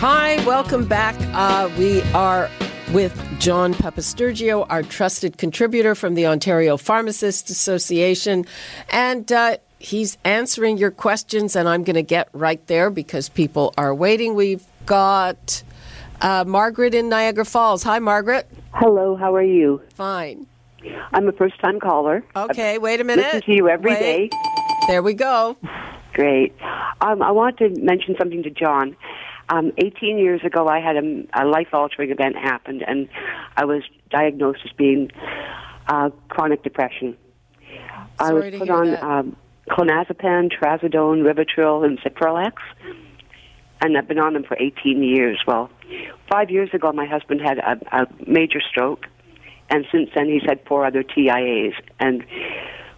Hi, 0.00 0.44
welcome 0.44 0.84
back. 0.84 1.14
Uh, 1.32 1.70
we 1.78 2.02
are 2.12 2.50
with 2.92 3.16
John 3.38 3.72
Papastergiou, 3.72 4.66
our 4.68 4.82
trusted 4.82 5.38
contributor 5.38 5.94
from 5.94 6.14
the 6.14 6.26
Ontario 6.26 6.76
Pharmacists 6.76 7.48
Association. 7.48 8.44
And 8.90 9.30
uh, 9.30 9.58
he's 9.78 10.18
answering 10.24 10.76
your 10.76 10.90
questions, 10.90 11.54
and 11.54 11.68
I'm 11.68 11.84
going 11.84 11.94
to 11.94 12.02
get 12.02 12.28
right 12.32 12.66
there 12.66 12.90
because 12.90 13.28
people 13.28 13.74
are 13.78 13.94
waiting. 13.94 14.34
We've 14.34 14.66
got 14.86 15.62
uh, 16.22 16.44
Margaret 16.46 16.94
in 16.94 17.08
Niagara 17.08 17.44
Falls. 17.44 17.82
Hi, 17.82 17.98
Margaret. 17.98 18.48
Hello, 18.74 19.16
how 19.16 19.34
are 19.34 19.42
you? 19.42 19.82
Fine. 19.94 20.46
I'm 21.12 21.28
a 21.28 21.32
first 21.32 21.60
time 21.60 21.78
caller. 21.78 22.24
Okay, 22.34 22.78
wait 22.78 23.00
a 23.00 23.04
minute. 23.04 23.24
Listen 23.26 23.42
to 23.42 23.52
you 23.52 23.68
every 23.68 23.92
Wait. 23.92 24.30
day. 24.30 24.30
There 24.88 25.02
we 25.02 25.14
go. 25.14 25.56
Great. 26.14 26.54
Um, 27.00 27.22
I 27.22 27.30
want 27.30 27.58
to 27.58 27.68
mention 27.68 28.16
something 28.18 28.42
to 28.42 28.50
John. 28.50 28.96
Um, 29.48 29.72
18 29.78 30.18
years 30.18 30.40
ago, 30.44 30.68
I 30.68 30.80
had 30.80 30.96
a, 30.96 31.24
a 31.34 31.44
life 31.44 31.68
altering 31.72 32.10
event 32.10 32.36
happened, 32.36 32.82
and 32.86 33.08
I 33.56 33.64
was 33.64 33.82
diagnosed 34.10 34.60
as 34.64 34.72
being 34.72 35.10
uh, 35.88 36.10
chronic 36.28 36.62
depression. 36.62 37.16
I 38.18 38.28
Sorry 38.28 38.50
was 38.50 38.52
to 38.52 38.58
put 38.58 38.70
on 38.70 38.96
um, 38.96 39.36
clonazepam, 39.68 40.50
trazodone, 40.52 41.22
Rivotril, 41.22 41.84
and 41.84 41.98
Cipralex, 42.00 42.54
and 43.82 43.98
I've 43.98 44.06
been 44.06 44.20
on 44.20 44.32
them 44.32 44.44
for 44.44 44.56
18 44.58 45.02
years. 45.02 45.38
Well, 45.46 45.68
five 46.30 46.50
years 46.50 46.70
ago, 46.72 46.92
my 46.92 47.04
husband 47.04 47.40
had 47.40 47.58
a, 47.58 47.78
a 47.92 48.06
major 48.26 48.60
stroke, 48.60 49.06
and 49.68 49.84
since 49.90 50.08
then 50.14 50.28
he's 50.28 50.44
had 50.46 50.64
four 50.66 50.86
other 50.86 51.02
TIAs, 51.02 51.74
and 51.98 52.24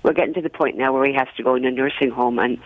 we're 0.02 0.12
getting 0.12 0.34
to 0.34 0.42
the 0.42 0.50
point 0.50 0.76
now 0.76 0.92
where 0.92 1.06
he 1.06 1.14
has 1.14 1.28
to 1.38 1.42
go 1.42 1.54
in 1.54 1.64
a 1.64 1.70
nursing 1.70 2.10
home, 2.10 2.38
and 2.38 2.58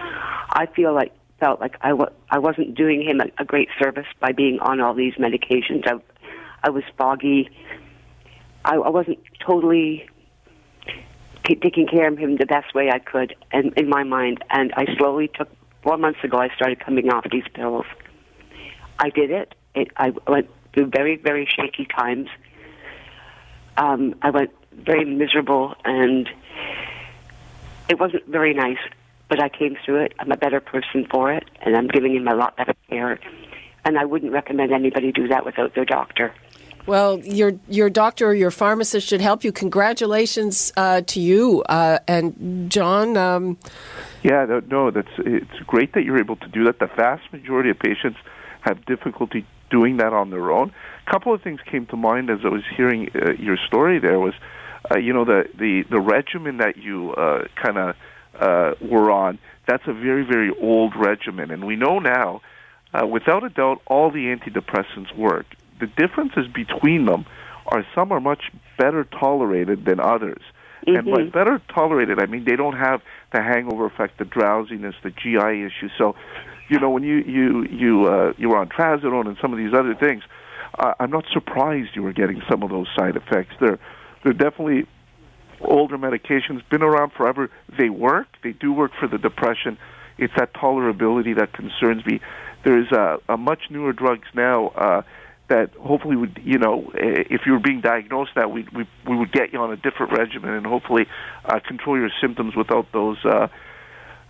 I 0.50 0.66
feel 0.66 0.92
like 0.92 1.12
felt 1.38 1.60
like 1.60 1.76
I 1.80 1.90
w- 1.90 2.10
I 2.28 2.40
wasn't 2.40 2.74
doing 2.74 3.00
him 3.00 3.20
a, 3.20 3.42
a 3.42 3.44
great 3.44 3.68
service 3.80 4.06
by 4.18 4.32
being 4.32 4.58
on 4.58 4.80
all 4.80 4.92
these 4.92 5.14
medications. 5.14 5.86
I, 5.86 6.00
I 6.64 6.70
was 6.70 6.82
foggy. 6.96 7.48
I, 8.64 8.74
I 8.74 8.88
wasn't 8.88 9.20
totally 9.46 10.08
taking 11.44 11.86
care 11.86 12.08
of 12.08 12.18
him 12.18 12.36
the 12.36 12.46
best 12.46 12.74
way 12.74 12.90
I 12.90 12.98
could, 12.98 13.36
and 13.52 13.72
in 13.78 13.88
my 13.88 14.02
mind. 14.02 14.44
And 14.50 14.72
I 14.76 14.86
slowly 14.96 15.30
took. 15.32 15.48
Four 15.80 15.96
months 15.96 16.18
ago, 16.24 16.38
I 16.38 16.48
started 16.56 16.80
coming 16.80 17.08
off 17.08 17.24
these 17.30 17.46
pills. 17.54 17.86
I 18.98 19.10
did 19.10 19.30
it. 19.30 19.54
it 19.74 19.88
I 19.96 20.12
went 20.26 20.48
through 20.72 20.86
very, 20.86 21.16
very 21.16 21.46
shaky 21.46 21.86
times. 21.86 22.28
Um, 23.76 24.14
I 24.22 24.30
went 24.30 24.50
very 24.72 25.04
miserable, 25.04 25.74
and 25.84 26.28
it 27.88 27.98
wasn't 27.98 28.26
very 28.26 28.54
nice. 28.54 28.78
But 29.28 29.42
I 29.42 29.50
came 29.50 29.76
through 29.84 30.04
it. 30.04 30.14
I'm 30.18 30.32
a 30.32 30.36
better 30.36 30.60
person 30.60 31.06
for 31.10 31.30
it, 31.32 31.44
and 31.60 31.76
I'm 31.76 31.86
giving 31.88 32.14
him 32.14 32.26
a 32.28 32.34
lot 32.34 32.56
better 32.56 32.74
care. 32.88 33.18
And 33.84 33.98
I 33.98 34.04
wouldn't 34.04 34.32
recommend 34.32 34.72
anybody 34.72 35.12
do 35.12 35.28
that 35.28 35.44
without 35.44 35.74
their 35.74 35.84
doctor. 35.84 36.32
Well, 36.86 37.18
your 37.18 37.52
your 37.68 37.90
doctor 37.90 38.28
or 38.28 38.34
your 38.34 38.50
pharmacist 38.50 39.06
should 39.06 39.20
help 39.20 39.44
you. 39.44 39.52
Congratulations 39.52 40.72
uh, 40.74 41.02
to 41.02 41.20
you 41.20 41.62
uh, 41.68 41.98
and 42.08 42.70
John. 42.70 43.18
Um, 43.18 43.58
Yeah, 44.22 44.46
no, 44.46 44.60
no, 44.60 44.90
that's 44.90 45.12
it's 45.18 45.58
great 45.66 45.92
that 45.92 46.04
you're 46.04 46.18
able 46.18 46.36
to 46.36 46.48
do 46.48 46.64
that. 46.64 46.78
The 46.78 46.86
vast 46.86 47.30
majority 47.30 47.68
of 47.68 47.78
patients 47.78 48.18
have 48.60 48.84
difficulty 48.86 49.46
doing 49.70 49.98
that 49.98 50.12
on 50.12 50.30
their 50.30 50.50
own. 50.50 50.72
A 51.06 51.10
couple 51.10 51.34
of 51.34 51.42
things 51.42 51.60
came 51.70 51.86
to 51.86 51.96
mind 51.96 52.30
as 52.30 52.40
I 52.44 52.48
was 52.48 52.62
hearing 52.76 53.10
uh, 53.14 53.32
your 53.32 53.56
story. 53.66 53.98
There 53.98 54.18
was, 54.18 54.34
uh, 54.90 54.98
you 54.98 55.12
know, 55.12 55.24
the 55.24 55.48
the 55.58 55.84
the 55.90 56.00
regimen 56.00 56.58
that 56.58 56.76
you 56.76 57.12
uh, 57.12 57.44
kind 57.62 57.78
of 57.78 57.96
uh, 58.38 58.74
were 58.80 59.10
on. 59.10 59.38
That's 59.66 59.84
a 59.86 59.92
very 59.92 60.24
very 60.24 60.50
old 60.60 60.94
regimen, 60.96 61.50
and 61.50 61.66
we 61.66 61.76
know 61.76 61.98
now, 61.98 62.40
uh, 62.94 63.06
without 63.06 63.44
a 63.44 63.50
doubt, 63.50 63.82
all 63.86 64.10
the 64.10 64.34
antidepressants 64.34 65.16
work. 65.16 65.46
The 65.80 65.86
differences 65.86 66.46
between 66.52 67.04
them 67.04 67.26
are 67.66 67.86
some 67.94 68.12
are 68.12 68.20
much 68.20 68.50
better 68.78 69.04
tolerated 69.04 69.84
than 69.84 70.00
others. 70.00 70.42
Mm-hmm. 70.86 70.96
and 70.96 71.32
by 71.32 71.38
better 71.38 71.60
tolerated, 71.74 72.20
I 72.20 72.26
mean 72.26 72.44
they 72.44 72.56
don't 72.56 72.76
have 72.76 73.02
the 73.32 73.42
hangover 73.42 73.86
effect, 73.86 74.18
the 74.18 74.24
drowsiness, 74.24 74.94
the 75.02 75.10
GI 75.10 75.64
issues. 75.64 75.90
So, 75.98 76.14
you 76.68 76.78
know, 76.78 76.90
when 76.90 77.02
you 77.02 77.16
you 77.18 77.64
you 77.64 78.06
uh, 78.06 78.32
you 78.36 78.48
were 78.48 78.58
on 78.58 78.68
trazodone 78.68 79.26
and 79.26 79.36
some 79.40 79.52
of 79.52 79.58
these 79.58 79.72
other 79.74 79.94
things, 79.94 80.22
uh, 80.78 80.94
I'm 81.00 81.10
not 81.10 81.24
surprised 81.32 81.90
you 81.94 82.02
were 82.02 82.12
getting 82.12 82.42
some 82.48 82.62
of 82.62 82.70
those 82.70 82.86
side 82.96 83.16
effects. 83.16 83.54
They're 83.60 83.78
they're 84.22 84.32
definitely 84.32 84.86
older 85.60 85.98
medications, 85.98 86.62
been 86.70 86.82
around 86.82 87.12
forever. 87.12 87.50
They 87.78 87.88
work. 87.88 88.28
They 88.42 88.52
do 88.52 88.72
work 88.72 88.92
for 88.98 89.08
the 89.08 89.18
depression. 89.18 89.78
It's 90.18 90.32
that 90.36 90.52
tolerability 90.54 91.36
that 91.36 91.52
concerns 91.52 92.04
me. 92.04 92.20
There's 92.64 92.90
a, 92.92 93.18
a 93.28 93.36
much 93.36 93.62
newer 93.70 93.92
drugs 93.92 94.26
now 94.34 94.68
uh, 94.68 95.02
that 95.48 95.72
hopefully 95.74 96.16
would, 96.16 96.40
you 96.44 96.58
know, 96.58 96.90
if 96.94 97.42
you 97.46 97.52
were 97.52 97.60
being 97.60 97.80
diagnosed 97.80 98.32
that, 98.34 98.50
we 98.50 98.66
we 98.74 98.86
we 99.06 99.16
would 99.16 99.32
get 99.32 99.52
you 99.52 99.60
on 99.60 99.72
a 99.72 99.76
different 99.76 100.12
regimen 100.16 100.50
and 100.52 100.66
hopefully 100.66 101.06
uh, 101.44 101.60
control 101.66 101.96
your 101.96 102.10
symptoms 102.20 102.54
without 102.56 102.90
those. 102.92 103.16
Uh, 103.24 103.48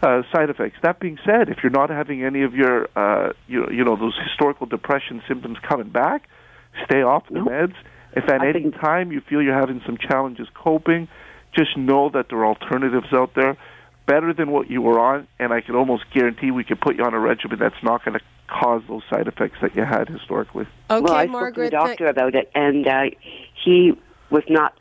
uh, 0.03 0.23
side 0.33 0.51
effects. 0.51 0.77
That 0.83 1.01
being 1.01 1.19
said, 1.25 1.49
if 1.49 1.59
you're 1.63 1.71
not 1.71 1.91
having 1.91 2.23
any 2.25 2.43
of 2.43 2.55
your, 2.55 2.89
uh, 2.97 3.33
you, 3.47 3.67
you 3.71 3.85
know, 3.85 3.97
those 3.97 4.17
historical 4.29 4.67
depression 4.67 5.23
symptoms 5.27 5.59
coming 5.69 5.89
back, 5.89 6.29
stay 6.85 7.03
off 7.03 7.25
the 7.31 7.41
meds. 7.41 7.75
If 8.13 8.25
at 8.25 8.41
I 8.41 8.49
any 8.49 8.63
think- 8.63 8.81
time 8.81 9.13
you 9.13 9.21
feel 9.21 9.43
you're 9.43 9.59
having 9.59 9.83
some 9.85 9.99
challenges 9.99 10.49
coping, 10.55 11.09
just 11.57 11.77
know 11.77 12.11
that 12.11 12.27
there 12.31 12.39
are 12.39 12.47
alternatives 12.47 13.09
out 13.13 13.35
there 13.35 13.57
better 14.07 14.33
than 14.33 14.51
what 14.51 14.71
you 14.71 14.81
were 14.81 14.99
on, 14.99 15.27
and 15.39 15.53
I 15.53 15.61
can 15.61 15.75
almost 15.75 16.05
guarantee 16.15 16.51
we 16.51 16.65
could 16.65 16.81
put 16.81 16.97
you 16.97 17.05
on 17.05 17.13
a 17.13 17.19
regimen 17.19 17.59
that's 17.59 17.83
not 17.83 18.05
going 18.05 18.19
to 18.19 18.25
cause 18.47 18.83
those 18.89 19.03
side 19.11 19.27
effects 19.29 19.59
that 19.61 19.77
you 19.77 19.85
had 19.85 20.09
historically. 20.09 20.67
Okay, 20.91 21.03
well, 21.03 21.13
I 21.13 21.27
Margaret. 21.27 21.73
spoke 21.73 21.87
to 21.87 21.89
the 21.89 21.89
doctor 21.89 22.07
about 22.07 22.35
it, 22.35 22.51
and 22.55 22.87
uh, 22.87 23.03
he 23.65 23.93
was 24.31 24.45
not. 24.49 24.73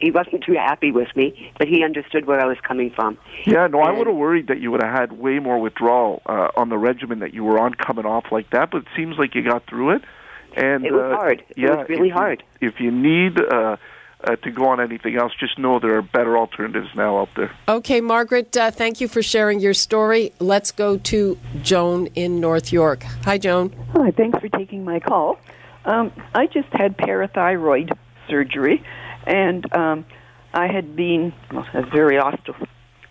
He 0.00 0.10
wasn't 0.10 0.42
too 0.44 0.54
happy 0.54 0.90
with 0.92 1.14
me, 1.14 1.52
but 1.58 1.68
he 1.68 1.84
understood 1.84 2.24
where 2.26 2.40
I 2.40 2.46
was 2.46 2.56
coming 2.66 2.90
from. 2.90 3.18
Yeah, 3.46 3.66
no, 3.66 3.80
I 3.80 3.92
would 3.92 4.06
have 4.06 4.16
worried 4.16 4.46
that 4.48 4.60
you 4.60 4.70
would 4.70 4.82
have 4.82 4.92
had 4.98 5.12
way 5.12 5.38
more 5.38 5.58
withdrawal 5.58 6.22
uh, 6.26 6.48
on 6.56 6.68
the 6.70 6.78
regimen 6.78 7.18
that 7.20 7.34
you 7.34 7.44
were 7.44 7.58
on 7.58 7.74
coming 7.74 8.06
off 8.06 8.24
like 8.32 8.50
that, 8.50 8.70
but 8.70 8.78
it 8.82 8.88
seems 8.96 9.18
like 9.18 9.34
you 9.34 9.42
got 9.42 9.66
through 9.66 9.90
it. 9.96 10.02
And 10.56 10.84
It 10.84 10.92
was 10.92 11.12
uh, 11.12 11.16
hard. 11.16 11.40
It 11.50 11.58
yeah, 11.58 11.76
was 11.76 11.88
really 11.88 12.08
if 12.08 12.14
you- 12.14 12.20
hard. 12.20 12.42
If 12.60 12.80
you 12.80 12.90
need 12.90 13.38
uh, 13.40 13.76
uh, 14.24 14.36
to 14.36 14.50
go 14.50 14.66
on 14.68 14.80
anything 14.80 15.16
else, 15.16 15.32
just 15.38 15.58
know 15.58 15.78
there 15.78 15.96
are 15.96 16.02
better 16.02 16.36
alternatives 16.36 16.88
now 16.94 17.18
out 17.20 17.28
there. 17.36 17.50
Okay, 17.68 18.00
Margaret, 18.00 18.56
uh, 18.56 18.70
thank 18.70 19.00
you 19.00 19.08
for 19.08 19.22
sharing 19.22 19.60
your 19.60 19.74
story. 19.74 20.32
Let's 20.40 20.72
go 20.72 20.96
to 20.98 21.38
Joan 21.62 22.06
in 22.14 22.40
North 22.40 22.72
York. 22.72 23.02
Hi, 23.24 23.38
Joan. 23.38 23.72
Hi, 23.94 24.10
thanks 24.10 24.38
for 24.40 24.48
taking 24.48 24.84
my 24.84 24.98
call. 25.00 25.38
Um, 25.84 26.12
I 26.34 26.46
just 26.46 26.68
had 26.72 26.98
parathyroid 26.98 27.96
surgery, 28.28 28.82
and 29.26 29.72
um, 29.74 30.04
I 30.52 30.66
had 30.66 30.96
been 30.96 31.32
well, 31.52 31.66
very 31.92 32.16
osteo, 32.16 32.66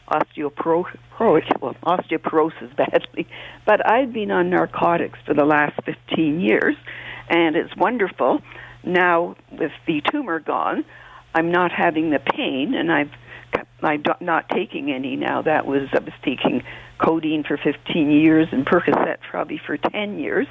osteoporotic, 0.09 1.61
well, 1.61 1.75
osteoporosis 1.83 2.75
badly, 2.75 3.27
but 3.65 3.85
I'd 3.89 4.13
been 4.13 4.31
on 4.31 4.49
narcotics 4.49 5.19
for 5.25 5.33
the 5.33 5.45
last 5.45 5.79
15 5.85 6.39
years, 6.39 6.75
and 7.29 7.55
it's 7.55 7.75
wonderful. 7.77 8.41
Now, 8.83 9.35
with 9.51 9.71
the 9.87 10.01
tumor 10.11 10.39
gone, 10.39 10.85
I'm 11.33 11.51
not 11.51 11.71
having 11.71 12.11
the 12.11 12.19
pain, 12.19 12.73
and 12.73 12.91
I've 12.91 13.11
I'm 13.81 14.03
not 14.19 14.49
taking 14.49 14.91
any 14.91 15.15
now. 15.15 15.41
That 15.41 15.65
was 15.65 15.87
I 15.93 15.99
was 15.99 16.13
taking 16.23 16.63
codeine 16.97 17.43
for 17.43 17.57
15 17.57 18.11
years 18.11 18.47
and 18.51 18.65
Percocet 18.65 19.17
probably 19.29 19.59
for 19.65 19.77
10 19.77 20.19
years. 20.19 20.47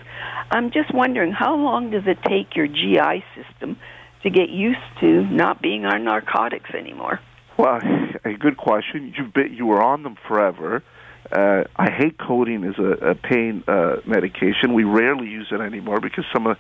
I'm 0.51 0.71
just 0.71 0.93
wondering 0.95 1.33
how 1.33 1.55
long 1.55 1.91
does 1.91 2.05
it 2.07 2.19
take 2.27 2.57
your 2.57 2.67
GI 2.67 3.25
system 3.37 3.79
to 4.23 4.31
get 4.31 4.51
used 4.51 4.79
to 5.01 5.23
not 5.25 5.63
being 5.63 5.85
on 5.85 6.05
narcotics 6.05 6.71
anymore? 6.75 7.21
Well, 7.57 7.81
a 8.25 8.35
good 8.35 8.57
question. 8.57 9.13
You've 9.17 9.33
been, 9.33 9.53
you 9.55 9.67
were 9.67 9.83
on 9.83 10.03
them 10.03 10.17
forever. 10.27 10.83
Uh, 11.31 11.65
I 11.77 11.91
hate 11.91 12.17
codeine 12.19 12.65
as 12.65 12.79
a, 12.79 13.11
a 13.11 13.15
pain 13.15 13.65
uh, 13.67 13.97
medication. 14.07 14.75
We 14.75 14.85
rarely 14.85 15.29
use 15.29 15.49
it 15.51 15.61
anymore 15.61 16.01
because 16.01 16.25
some 16.33 16.47
of 16.47 16.57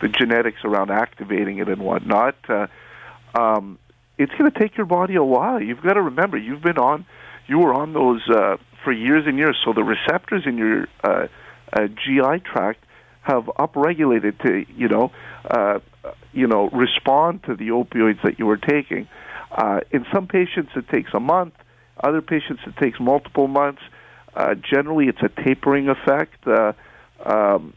the 0.00 0.08
genetics 0.08 0.58
around 0.64 0.90
activating 0.90 1.58
it 1.58 1.68
and 1.68 1.82
whatnot. 1.82 2.36
Uh, 2.48 2.66
um, 3.34 3.78
it's 4.18 4.32
going 4.32 4.50
to 4.50 4.58
take 4.58 4.76
your 4.76 4.86
body 4.86 5.16
a 5.16 5.24
while. 5.24 5.60
You've 5.62 5.82
got 5.82 5.94
to 5.94 6.02
remember, 6.02 6.38
you've 6.38 6.62
been 6.62 6.78
on, 6.78 7.06
you 7.46 7.58
were 7.58 7.74
on 7.74 7.92
those 7.92 8.22
uh, 8.28 8.56
for 8.84 8.92
years 8.92 9.24
and 9.26 9.36
years. 9.36 9.58
So 9.64 9.72
the 9.72 9.84
receptors 9.84 10.44
in 10.46 10.56
your 10.56 10.88
uh, 11.04 11.26
uh, 11.72 11.88
GI 11.88 12.40
tract 12.44 12.84
have 13.22 13.44
upregulated 13.58 14.40
to, 14.42 14.64
you 14.74 14.88
know, 14.88 15.10
uh, 15.44 15.80
you 16.36 16.46
know, 16.46 16.68
respond 16.68 17.42
to 17.44 17.56
the 17.56 17.68
opioids 17.68 18.22
that 18.22 18.38
you 18.38 18.46
were 18.46 18.58
taking. 18.58 19.08
Uh, 19.50 19.80
in 19.90 20.04
some 20.12 20.26
patients, 20.28 20.70
it 20.76 20.86
takes 20.88 21.10
a 21.14 21.20
month. 21.20 21.54
Other 21.98 22.20
patients, 22.20 22.62
it 22.66 22.76
takes 22.76 23.00
multiple 23.00 23.48
months. 23.48 23.80
Uh, 24.34 24.54
generally, 24.54 25.06
it's 25.06 25.22
a 25.22 25.30
tapering 25.42 25.88
effect. 25.88 26.46
Uh, 26.46 26.74
um, 27.24 27.72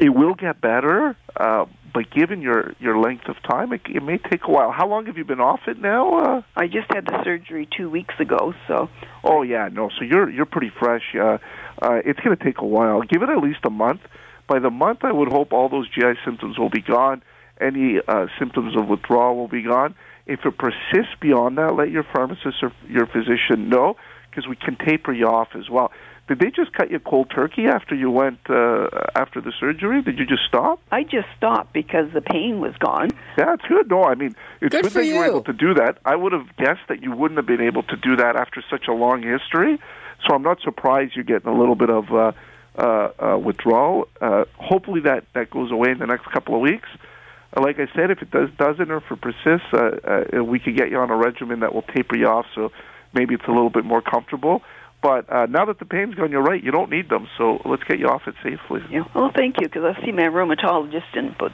it 0.00 0.08
will 0.08 0.34
get 0.34 0.60
better, 0.60 1.16
uh, 1.36 1.66
but 1.94 2.10
given 2.10 2.42
your 2.42 2.74
your 2.80 2.98
length 2.98 3.28
of 3.28 3.36
time, 3.48 3.72
it, 3.72 3.82
it 3.86 4.02
may 4.02 4.18
take 4.18 4.44
a 4.44 4.50
while. 4.50 4.72
How 4.72 4.88
long 4.88 5.06
have 5.06 5.16
you 5.16 5.24
been 5.24 5.40
off 5.40 5.60
it 5.68 5.80
now? 5.80 6.18
Uh, 6.18 6.42
I 6.56 6.66
just 6.66 6.92
had 6.92 7.06
the 7.06 7.22
surgery 7.24 7.68
two 7.76 7.88
weeks 7.88 8.14
ago, 8.18 8.52
so 8.66 8.90
oh 9.22 9.42
yeah, 9.42 9.68
no. 9.72 9.90
So 9.96 10.04
you're 10.04 10.28
you're 10.28 10.46
pretty 10.46 10.72
fresh. 10.76 11.14
Uh, 11.14 11.38
uh, 11.80 12.00
it's 12.04 12.18
going 12.18 12.36
to 12.36 12.44
take 12.44 12.58
a 12.58 12.66
while. 12.66 13.02
Give 13.02 13.22
it 13.22 13.28
at 13.28 13.38
least 13.38 13.60
a 13.64 13.70
month. 13.70 14.00
By 14.48 14.58
the 14.58 14.70
month, 14.70 15.00
I 15.04 15.12
would 15.12 15.28
hope 15.28 15.52
all 15.52 15.68
those 15.68 15.88
GI 15.88 16.14
symptoms 16.24 16.58
will 16.58 16.70
be 16.70 16.80
gone. 16.80 17.22
Any 17.60 17.98
uh, 18.06 18.26
symptoms 18.38 18.76
of 18.76 18.88
withdrawal 18.88 19.36
will 19.36 19.48
be 19.48 19.62
gone. 19.62 19.94
If 20.26 20.40
it 20.44 20.58
persists 20.58 21.14
beyond 21.20 21.58
that, 21.58 21.74
let 21.74 21.90
your 21.90 22.04
pharmacist 22.04 22.62
or 22.62 22.72
your 22.88 23.06
physician 23.06 23.68
know 23.68 23.96
because 24.30 24.46
we 24.46 24.56
can 24.56 24.76
taper 24.76 25.12
you 25.12 25.26
off 25.26 25.48
as 25.54 25.70
well. 25.70 25.90
Did 26.28 26.40
they 26.40 26.50
just 26.50 26.74
cut 26.74 26.90
you 26.90 26.98
cold 26.98 27.30
turkey 27.34 27.66
after 27.66 27.94
you 27.94 28.10
went 28.10 28.38
uh, 28.50 28.88
after 29.14 29.40
the 29.40 29.52
surgery? 29.58 30.02
Did 30.02 30.18
you 30.18 30.26
just 30.26 30.42
stop? 30.46 30.78
I 30.92 31.02
just 31.02 31.26
stopped 31.38 31.72
because 31.72 32.12
the 32.12 32.20
pain 32.20 32.60
was 32.60 32.74
gone. 32.78 33.08
Yeah, 33.38 33.54
it's 33.54 33.64
good. 33.64 33.88
No, 33.88 34.04
I 34.04 34.14
mean, 34.14 34.36
it's 34.60 34.74
Good 34.74 34.82
good, 34.82 34.92
that 34.92 35.06
you 35.06 35.16
were 35.16 35.24
able 35.24 35.44
to 35.44 35.54
do 35.54 35.72
that. 35.74 35.96
I 36.04 36.16
would 36.16 36.32
have 36.32 36.54
guessed 36.58 36.86
that 36.90 37.02
you 37.02 37.12
wouldn't 37.12 37.38
have 37.38 37.46
been 37.46 37.62
able 37.62 37.82
to 37.84 37.96
do 37.96 38.16
that 38.16 38.36
after 38.36 38.62
such 38.68 38.88
a 38.88 38.92
long 38.92 39.22
history. 39.22 39.78
So 40.26 40.34
I'm 40.34 40.42
not 40.42 40.60
surprised 40.60 41.16
you're 41.16 41.24
getting 41.24 41.48
a 41.48 41.58
little 41.58 41.76
bit 41.76 41.88
of 41.88 42.12
uh, 42.12 42.32
uh, 42.76 42.82
uh, 43.18 43.38
withdrawal. 43.38 44.08
Uh, 44.20 44.44
hopefully 44.58 45.00
that 45.00 45.24
that 45.32 45.48
goes 45.48 45.72
away 45.72 45.92
in 45.92 45.98
the 45.98 46.06
next 46.06 46.26
couple 46.26 46.54
of 46.54 46.60
weeks. 46.60 46.88
Like 47.56 47.78
I 47.78 47.86
said, 47.94 48.10
if 48.10 48.20
it 48.20 48.30
does 48.30 48.50
doesn't 48.58 48.90
or 48.90 48.98
if 48.98 49.10
it 49.10 49.20
persists, 49.20 49.68
uh, 49.72 50.38
uh, 50.38 50.44
we 50.44 50.58
could 50.58 50.76
get 50.76 50.90
you 50.90 50.98
on 50.98 51.10
a 51.10 51.16
regimen 51.16 51.60
that 51.60 51.74
will 51.74 51.82
taper 51.82 52.16
you 52.16 52.26
off. 52.26 52.46
So 52.54 52.70
maybe 53.14 53.34
it's 53.34 53.46
a 53.46 53.50
little 53.50 53.70
bit 53.70 53.84
more 53.84 54.02
comfortable. 54.02 54.62
But 55.00 55.32
uh, 55.32 55.46
now 55.46 55.64
that 55.64 55.78
the 55.78 55.84
pain's 55.84 56.14
gone, 56.14 56.30
you're 56.30 56.42
right. 56.42 56.62
You 56.62 56.72
don't 56.72 56.90
need 56.90 57.08
them. 57.08 57.28
So 57.38 57.62
let's 57.64 57.84
get 57.84 57.98
you 57.98 58.08
off 58.08 58.22
it 58.26 58.34
safely. 58.42 58.82
Yeah. 58.90 59.04
Well, 59.14 59.30
thank 59.34 59.60
you, 59.60 59.68
because 59.68 59.84
I'll 59.84 60.04
see 60.04 60.12
my 60.12 60.24
rheumatologist 60.24 61.16
in 61.16 61.28
about 61.28 61.52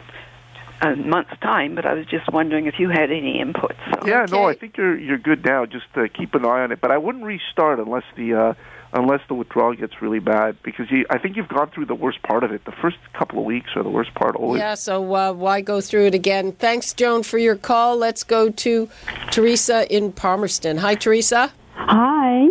a 0.82 0.96
month's 0.96 1.38
time. 1.40 1.74
But 1.74 1.86
I 1.86 1.94
was 1.94 2.06
just 2.06 2.32
wondering 2.32 2.66
if 2.66 2.78
you 2.78 2.88
had 2.88 3.10
any 3.10 3.40
input. 3.40 3.76
So. 3.92 4.06
Yeah, 4.06 4.26
no, 4.30 4.48
I 4.48 4.54
think 4.54 4.76
you're 4.76 4.98
you're 4.98 5.18
good 5.18 5.44
now. 5.44 5.66
Just 5.66 5.86
uh, 5.94 6.08
keep 6.12 6.34
an 6.34 6.44
eye 6.44 6.62
on 6.62 6.72
it, 6.72 6.80
but 6.80 6.90
I 6.90 6.98
wouldn't 6.98 7.24
restart 7.24 7.78
unless 7.78 8.04
the 8.16 8.34
uh, 8.34 8.54
unless 8.94 9.20
the 9.28 9.34
withdrawal 9.34 9.74
gets 9.74 10.00
really 10.00 10.20
bad 10.20 10.56
because 10.62 10.90
you, 10.90 11.04
I 11.10 11.18
think 11.18 11.36
you've 11.36 11.48
gone 11.48 11.70
through 11.70 11.86
the 11.86 11.94
worst 11.94 12.22
part 12.22 12.44
of 12.44 12.52
it. 12.52 12.64
The 12.64 12.72
first 12.80 12.96
couple 13.12 13.38
of 13.38 13.44
weeks 13.44 13.70
are 13.76 13.82
the 13.82 13.90
worst 13.90 14.14
part 14.14 14.36
always. 14.36 14.60
Yeah, 14.60 14.74
so 14.74 15.14
uh, 15.14 15.32
why 15.32 15.60
go 15.60 15.80
through 15.80 16.06
it 16.06 16.14
again? 16.14 16.52
Thanks, 16.52 16.92
Joan, 16.92 17.22
for 17.22 17.38
your 17.38 17.56
call. 17.56 17.96
Let's 17.96 18.22
go 18.22 18.50
to 18.50 18.88
Teresa 19.30 19.92
in 19.94 20.12
Palmerston. 20.12 20.78
Hi, 20.78 20.94
Teresa. 20.94 21.52
Hi. 21.74 22.48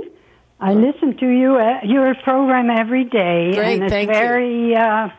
I 0.60 0.74
listen 0.74 1.18
to 1.18 1.28
you 1.28 1.58
uh, 1.58 1.80
your 1.84 2.16
program 2.24 2.70
every 2.70 3.04
day, 3.04 3.54
Great, 3.54 3.74
and 3.74 3.84
it's 3.84 3.92
thank 3.92 4.08
you. 4.10 4.14
very 4.14 4.76
uh, 4.76 5.10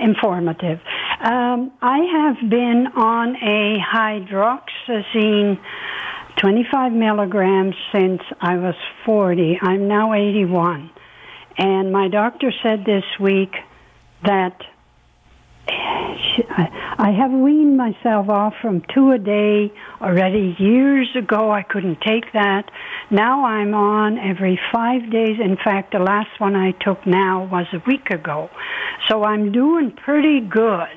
informative. 0.00 0.80
Um, 1.20 1.72
I 1.82 1.98
have 1.98 2.50
been 2.50 2.86
on 2.94 3.36
a 3.36 3.78
hydroxyzine 3.80 5.58
25 6.36 6.92
milligrams 6.92 7.74
since 7.92 8.20
I 8.40 8.56
was 8.56 8.74
40. 9.04 9.58
I'm 9.62 9.88
now 9.88 10.12
81, 10.12 10.90
and 11.56 11.92
my 11.92 12.08
doctor 12.08 12.52
said 12.62 12.84
this 12.84 13.04
week 13.18 13.54
that 14.24 14.60
I 15.68 17.10
have 17.18 17.32
weaned 17.32 17.76
myself 17.76 18.28
off 18.28 18.54
from 18.60 18.82
two 18.94 19.12
a 19.12 19.18
day 19.18 19.72
already 20.00 20.54
years 20.58 21.08
ago. 21.16 21.50
I 21.50 21.62
couldn't 21.62 22.00
take 22.00 22.32
that. 22.32 22.70
Now 23.10 23.44
I'm 23.44 23.74
on 23.74 24.18
every 24.18 24.60
five 24.72 25.10
days. 25.10 25.38
In 25.40 25.56
fact, 25.56 25.92
the 25.92 25.98
last 25.98 26.38
one 26.38 26.54
I 26.54 26.72
took 26.72 27.06
now 27.06 27.48
was 27.50 27.66
a 27.72 27.82
week 27.86 28.10
ago. 28.10 28.50
So 29.08 29.24
I'm 29.24 29.52
doing 29.52 29.92
pretty 29.92 30.40
good. 30.40 30.88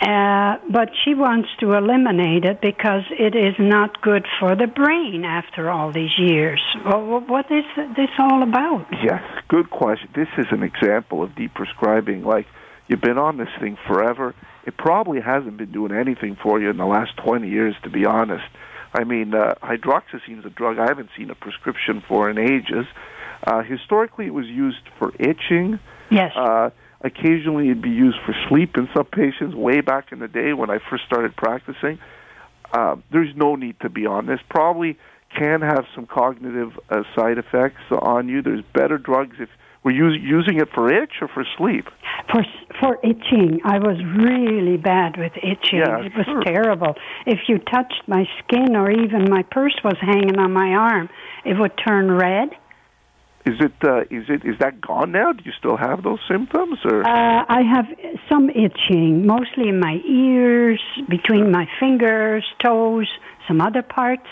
Uh, 0.00 0.58
but 0.70 0.90
she 1.04 1.14
wants 1.14 1.48
to 1.58 1.72
eliminate 1.72 2.44
it 2.44 2.60
because 2.60 3.02
it 3.10 3.34
is 3.34 3.54
not 3.58 4.00
good 4.00 4.24
for 4.38 4.54
the 4.54 4.68
brain 4.68 5.24
after 5.24 5.68
all 5.70 5.92
these 5.92 6.16
years. 6.16 6.60
Well, 6.84 7.20
what 7.26 7.46
is 7.50 7.64
this 7.96 8.10
all 8.18 8.44
about? 8.44 8.86
Yes, 9.02 9.22
good 9.48 9.70
question. 9.70 10.08
This 10.14 10.28
is 10.38 10.46
an 10.52 10.62
example 10.62 11.22
of 11.24 11.30
deprescribing. 11.30 12.24
Like 12.24 12.46
you've 12.86 13.00
been 13.00 13.18
on 13.18 13.38
this 13.38 13.48
thing 13.60 13.76
forever. 13.88 14.36
It 14.64 14.76
probably 14.76 15.20
hasn't 15.20 15.56
been 15.56 15.72
doing 15.72 15.92
anything 15.92 16.36
for 16.40 16.60
you 16.60 16.70
in 16.70 16.76
the 16.76 16.86
last 16.86 17.16
20 17.24 17.48
years, 17.48 17.74
to 17.82 17.90
be 17.90 18.06
honest. 18.06 18.44
I 18.94 19.02
mean, 19.02 19.34
uh, 19.34 19.54
hydroxyzine 19.62 20.38
is 20.38 20.44
a 20.44 20.50
drug 20.50 20.78
I 20.78 20.86
haven't 20.88 21.10
seen 21.16 21.30
a 21.30 21.34
prescription 21.34 22.02
for 22.06 22.30
in 22.30 22.38
ages. 22.38 22.86
Uh, 23.44 23.62
historically, 23.62 24.26
it 24.26 24.34
was 24.34 24.46
used 24.46 24.88
for 24.98 25.12
itching. 25.18 25.80
Yes. 26.10 26.32
Uh, 26.36 26.70
occasionally, 27.00 27.66
it'd 27.66 27.82
be 27.82 27.90
used 27.90 28.18
for 28.24 28.34
sleep 28.48 28.76
in 28.76 28.88
some 28.96 29.06
patients. 29.06 29.54
Way 29.54 29.80
back 29.80 30.12
in 30.12 30.18
the 30.18 30.28
day 30.28 30.52
when 30.52 30.70
I 30.70 30.78
first 30.90 31.04
started 31.06 31.36
practicing, 31.36 31.98
uh, 32.72 32.96
there's 33.12 33.34
no 33.36 33.54
need 33.56 33.80
to 33.80 33.88
be 33.88 34.06
on 34.06 34.26
this. 34.26 34.40
Probably 34.48 34.98
can 35.36 35.60
have 35.60 35.84
some 35.94 36.06
cognitive 36.06 36.72
uh, 36.90 37.02
side 37.14 37.38
effects 37.38 37.82
on 37.90 38.28
you. 38.28 38.42
There's 38.42 38.64
better 38.74 38.98
drugs 38.98 39.36
if 39.38 39.48
we're 39.84 39.92
use, 39.92 40.18
using 40.20 40.58
it 40.58 40.68
for 40.74 40.92
itch 40.92 41.12
or 41.20 41.28
for 41.28 41.44
sleep. 41.56 41.86
For 42.32 42.44
for 42.80 42.98
itching, 43.02 43.60
I 43.64 43.78
was 43.78 43.96
really 44.18 44.76
bad 44.76 45.16
with 45.16 45.32
itching. 45.36 45.80
Yeah, 45.80 46.04
it 46.04 46.12
was 46.16 46.26
sure. 46.26 46.42
terrible. 46.42 46.94
If 47.26 47.40
you 47.48 47.58
touched 47.58 48.02
my 48.06 48.24
skin 48.42 48.76
or 48.76 48.90
even 48.90 49.30
my 49.30 49.42
purse 49.50 49.76
was 49.84 49.96
hanging 50.00 50.38
on 50.38 50.52
my 50.52 50.70
arm, 50.70 51.08
it 51.44 51.58
would 51.58 51.72
turn 51.86 52.10
red. 52.10 52.50
Is 53.48 53.54
it 53.60 53.72
uh, 53.82 54.00
is 54.10 54.24
it 54.28 54.44
is 54.44 54.56
that 54.60 54.80
gone 54.80 55.12
now? 55.12 55.32
Do 55.32 55.42
you 55.44 55.52
still 55.58 55.78
have 55.78 56.02
those 56.02 56.18
symptoms 56.30 56.78
or? 56.84 57.02
Uh, 57.02 57.44
I 57.48 57.62
have 57.62 57.86
some 58.28 58.50
itching, 58.50 59.26
mostly 59.26 59.68
in 59.68 59.80
my 59.80 59.96
ears, 60.06 60.80
between 61.08 61.50
my 61.50 61.66
fingers, 61.80 62.44
toes, 62.62 63.08
some 63.46 63.60
other 63.60 63.82
parts. 63.82 64.26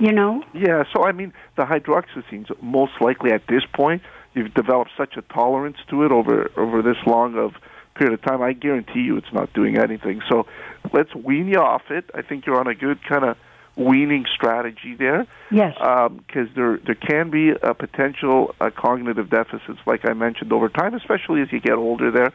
You 0.00 0.12
know. 0.12 0.42
Yeah, 0.54 0.84
so 0.92 1.04
I 1.04 1.12
mean, 1.12 1.32
the 1.56 1.64
hydroxyzines 1.64 2.50
most 2.62 2.92
likely 3.00 3.30
at 3.32 3.42
this 3.48 3.62
point 3.74 4.02
you've 4.34 4.54
developed 4.54 4.90
such 4.96 5.16
a 5.16 5.22
tolerance 5.22 5.76
to 5.90 6.04
it 6.04 6.12
over 6.12 6.50
over 6.56 6.82
this 6.82 6.96
long 7.06 7.36
of 7.36 7.52
period 7.94 8.14
of 8.14 8.22
time. 8.22 8.42
I 8.42 8.52
guarantee 8.54 9.00
you, 9.00 9.16
it's 9.16 9.32
not 9.32 9.52
doing 9.52 9.78
anything. 9.78 10.20
So 10.28 10.46
let's 10.92 11.14
wean 11.14 11.48
you 11.48 11.58
off 11.58 11.90
it. 11.90 12.10
I 12.14 12.22
think 12.22 12.46
you're 12.46 12.58
on 12.58 12.66
a 12.66 12.74
good 12.74 12.98
kind 13.08 13.24
of 13.24 13.36
weaning 13.78 14.26
strategy 14.34 14.94
there. 14.98 15.26
Yes. 15.50 15.74
Because 15.78 16.48
there 16.54 16.78
there 16.84 16.94
can 16.94 17.30
be 17.30 17.50
a 17.50 17.74
potential 17.74 18.54
uh, 18.60 18.70
cognitive 18.76 19.30
deficits, 19.30 19.78
like 19.86 20.04
I 20.04 20.12
mentioned, 20.12 20.52
over 20.52 20.68
time, 20.68 20.94
especially 20.94 21.40
as 21.42 21.48
you 21.52 21.60
get 21.60 21.74
older. 21.74 22.10
There, 22.10 22.32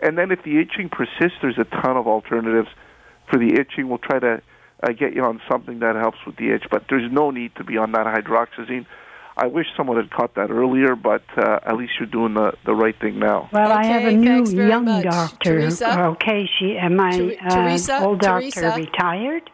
and 0.00 0.18
then 0.18 0.30
if 0.32 0.42
the 0.42 0.58
itching 0.58 0.88
persists, 0.90 1.38
there's 1.40 1.58
a 1.58 1.64
ton 1.64 1.96
of 1.96 2.06
alternatives 2.06 2.68
for 3.30 3.38
the 3.38 3.54
itching. 3.60 3.88
We'll 3.88 3.98
try 3.98 4.18
to 4.18 4.42
uh, 4.82 4.92
get 4.92 5.14
you 5.14 5.24
on 5.24 5.40
something 5.50 5.78
that 5.80 5.94
helps 5.96 6.18
with 6.26 6.36
the 6.36 6.50
itch, 6.54 6.64
but 6.70 6.84
there's 6.90 7.10
no 7.10 7.30
need 7.30 7.54
to 7.56 7.64
be 7.64 7.76
on 7.76 7.92
that 7.92 8.06
hydroxyzine. 8.06 8.86
I 9.36 9.46
wish 9.46 9.66
someone 9.74 9.96
had 9.96 10.10
caught 10.10 10.34
that 10.34 10.50
earlier, 10.50 10.94
but 10.96 11.22
uh, 11.36 11.60
at 11.64 11.76
least 11.76 11.92
you're 11.98 12.08
doing 12.08 12.34
the, 12.34 12.52
the 12.66 12.74
right 12.74 12.98
thing 13.00 13.18
now. 13.18 13.48
Well, 13.52 13.72
I 13.72 13.86
have 13.86 14.04
a 14.04 14.12
new 14.12 14.44
young 14.44 14.84
much. 14.84 15.04
doctor. 15.04 15.60
Teresa? 15.60 16.02
Okay, 16.08 16.46
she 16.58 16.76
uh, 16.76 16.90
my 16.90 17.10
Ter- 17.10 17.36
uh, 17.46 17.54
Teresa? 17.54 18.04
old 18.04 18.20
doctor 18.20 18.50
Teresa? 18.50 18.76
retired, 18.76 19.48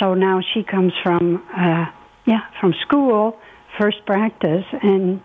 so 0.00 0.14
now 0.14 0.40
she 0.54 0.62
comes 0.62 0.92
from 1.02 1.42
uh, 1.56 1.86
yeah 2.26 2.40
from 2.60 2.74
school 2.86 3.38
first 3.78 4.04
practice, 4.06 4.64
and 4.82 5.20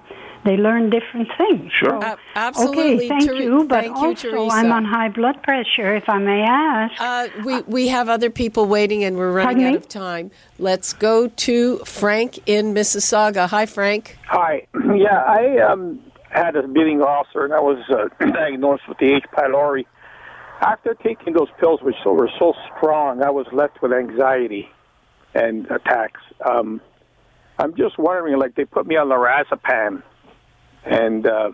they 0.46 0.58
learn 0.58 0.90
different 0.90 1.28
things. 1.38 1.72
Sure. 1.72 1.90
So- 2.02 2.08
Uh, 2.08 2.16
absolutely. 2.36 2.96
Okay, 2.96 3.08
thank 3.08 3.26
Ter- 3.30 3.36
you. 3.36 3.64
But 3.64 3.86
thank 3.86 3.98
you, 3.98 4.08
also, 4.10 4.30
Teresa. 4.30 4.56
I'm 4.56 4.72
on 4.72 4.86
high 4.86 5.10
blood 5.10 5.42
pressure, 5.42 5.96
if 5.96 6.08
I 6.10 6.18
may 6.20 6.42
ask. 6.44 6.94
Uh, 7.02 7.28
we, 7.46 7.62
we 7.62 7.88
have 7.88 8.10
other 8.10 8.30
people 8.30 8.66
waiting 8.68 9.04
and 9.06 9.18
we're 9.18 9.32
running 9.32 9.64
Pardon 9.64 9.66
out 9.66 9.72
me? 9.72 9.78
of 9.78 9.88
time. 9.88 10.32
Let's 10.60 10.94
go 10.94 11.28
to 11.30 11.78
Frank 11.86 12.40
in 12.46 12.74
Mississauga. 12.74 13.48
Hi, 13.50 13.66
Frank. 13.66 14.18
Hi. 14.28 14.68
Yeah, 14.96 15.24
I 15.26 15.58
um, 15.72 16.00
had 16.30 16.56
a 16.56 16.68
bleeding 16.68 17.02
ulcer, 17.02 17.44
and 17.46 17.54
I 17.54 17.60
was 17.60 17.80
uh, 17.90 18.10
diagnosed 18.32 18.84
with 18.88 18.98
the 19.00 19.16
H. 19.16 19.24
pylori. 19.36 19.86
After 20.66 20.94
taking 20.94 21.34
those 21.34 21.50
pills, 21.60 21.82
which 21.82 21.96
were 22.06 22.30
so 22.40 22.54
strong, 22.78 23.22
I 23.22 23.30
was 23.30 23.46
left 23.52 23.82
with 23.82 23.92
anxiety 23.92 24.70
and 25.36 25.66
attacks. 25.70 26.22
Um, 26.50 26.80
I'm 27.60 27.76
just 27.76 27.98
wondering, 28.00 28.38
like, 28.40 28.56
they 28.56 28.64
put 28.64 28.88
me 28.88 28.96
on 28.96 29.10
lorazepam, 29.10 30.04
and 30.86 31.28
uh, 31.28 31.52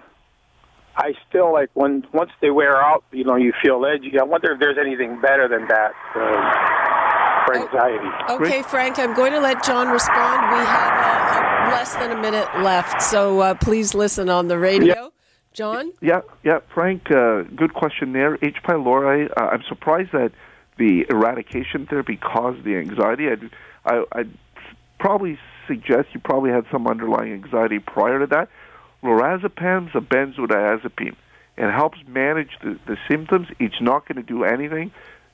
I 0.96 1.14
still 1.28 1.52
like 1.52 1.70
when 1.74 2.06
once 2.14 2.32
they 2.40 2.52
wear 2.52 2.80
out, 2.80 3.04
you 3.12 3.24
know, 3.24 3.36
you 3.36 3.52
feel 3.64 3.84
edgy. 3.86 4.20
I 4.20 4.24
wonder 4.24 4.52
if 4.52 4.60
there's 4.60 4.78
anything 4.78 5.20
better 5.22 5.48
than 5.48 5.68
that 5.68 5.92
uh, 6.16 7.46
for 7.46 7.58
anxiety. 7.58 8.10
Okay, 8.34 8.62
Frank, 8.62 9.00
I'm 9.00 9.16
going 9.16 9.32
to 9.32 9.40
let 9.40 9.64
John 9.64 9.90
respond. 9.90 10.52
We 10.52 10.66
have 10.66 10.94
uh, 10.94 11.70
uh, 11.70 11.72
less 11.72 11.96
than 11.96 12.12
a 12.12 12.22
minute 12.22 12.48
left, 12.62 13.02
so 13.02 13.40
uh, 13.40 13.54
please 13.56 13.96
listen 13.96 14.30
on 14.30 14.48
the 14.48 14.60
radio. 14.60 15.12
John? 15.54 15.92
Yeah, 16.02 16.22
yeah, 16.44 16.60
Frank, 16.74 17.12
uh, 17.12 17.44
good 17.56 17.74
question 17.74 18.14
there. 18.14 18.36
H. 18.42 18.58
pylori, 18.64 19.30
uh, 19.36 19.42
I'm 19.46 19.64
surprised 19.68 20.12
that 20.14 20.32
the 20.78 21.06
eradication 21.10 21.86
therapy 21.88 22.18
caused 22.18 22.64
the 22.64 22.76
anxiety. 22.76 23.30
I'd, 23.30 23.50
I, 23.86 24.04
I'd 24.12 24.32
probably 25.00 25.38
suggest 25.68 26.10
you 26.14 26.20
probably 26.20 26.52
had 26.52 26.66
some 26.72 26.88
underlying 26.88 27.34
anxiety 27.34 27.80
prior 27.80 28.20
to 28.20 28.28
that. 28.28 28.50
Lorazepam's 29.04 29.92
a 29.96 30.02
benzodiazepine. 30.02 31.16
It 31.58 31.72
helps 31.72 31.98
manage 32.08 32.52
the, 32.64 32.80
the 32.88 32.98
symptoms. 33.10 33.48
It's 33.60 33.82
not 33.82 34.08
going 34.08 34.16
to 34.16 34.24
do 34.24 34.44
anything 34.44 34.92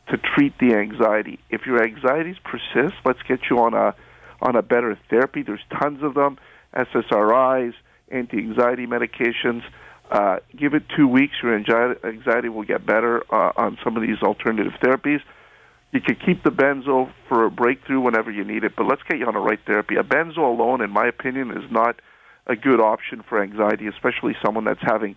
to 0.09 0.17
treat 0.17 0.57
the 0.59 0.75
anxiety. 0.75 1.39
If 1.49 1.65
your 1.65 1.83
anxieties 1.83 2.37
persist, 2.43 2.95
let's 3.05 3.21
get 3.27 3.41
you 3.49 3.59
on 3.59 3.73
a 3.73 3.95
on 4.41 4.55
a 4.55 4.61
better 4.61 4.97
therapy. 5.09 5.43
There's 5.43 5.63
tons 5.81 6.03
of 6.03 6.13
them, 6.13 6.37
SSRIs, 6.75 7.73
anti-anxiety 8.09 8.85
medications. 8.85 9.63
Uh, 10.09 10.37
give 10.55 10.73
it 10.73 10.83
two 10.95 11.07
weeks, 11.07 11.33
your 11.41 11.55
anxiety, 11.55 12.49
will 12.49 12.63
get 12.63 12.85
better 12.85 13.23
uh, 13.33 13.51
on 13.55 13.77
some 13.83 13.97
of 13.97 14.03
these 14.03 14.21
alternative 14.21 14.73
therapies. 14.83 15.21
You 15.91 16.01
can 16.01 16.15
keep 16.15 16.43
the 16.43 16.51
benzo 16.51 17.11
for 17.27 17.45
a 17.45 17.51
breakthrough 17.51 18.01
whenever 18.01 18.29
you 18.29 18.43
need 18.43 18.63
it, 18.63 18.73
but 18.75 18.85
let's 18.85 19.01
get 19.09 19.17
you 19.17 19.25
on 19.25 19.33
the 19.33 19.39
right 19.39 19.59
therapy. 19.65 19.95
A 19.95 20.03
benzo 20.03 20.39
alone, 20.39 20.81
in 20.81 20.91
my 20.91 21.07
opinion, 21.07 21.51
is 21.51 21.71
not 21.71 21.99
a 22.47 22.55
good 22.55 22.79
option 22.79 23.23
for 23.27 23.41
anxiety, 23.41 23.87
especially 23.87 24.35
someone 24.43 24.65
that's 24.65 24.81
having 24.81 25.15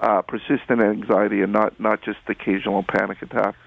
uh, 0.00 0.22
persistent 0.22 0.80
anxiety 0.82 1.42
and 1.42 1.52
not 1.52 1.78
not 1.78 2.00
just 2.02 2.18
occasional 2.28 2.82
panic 2.82 3.20
attacks. 3.22 3.58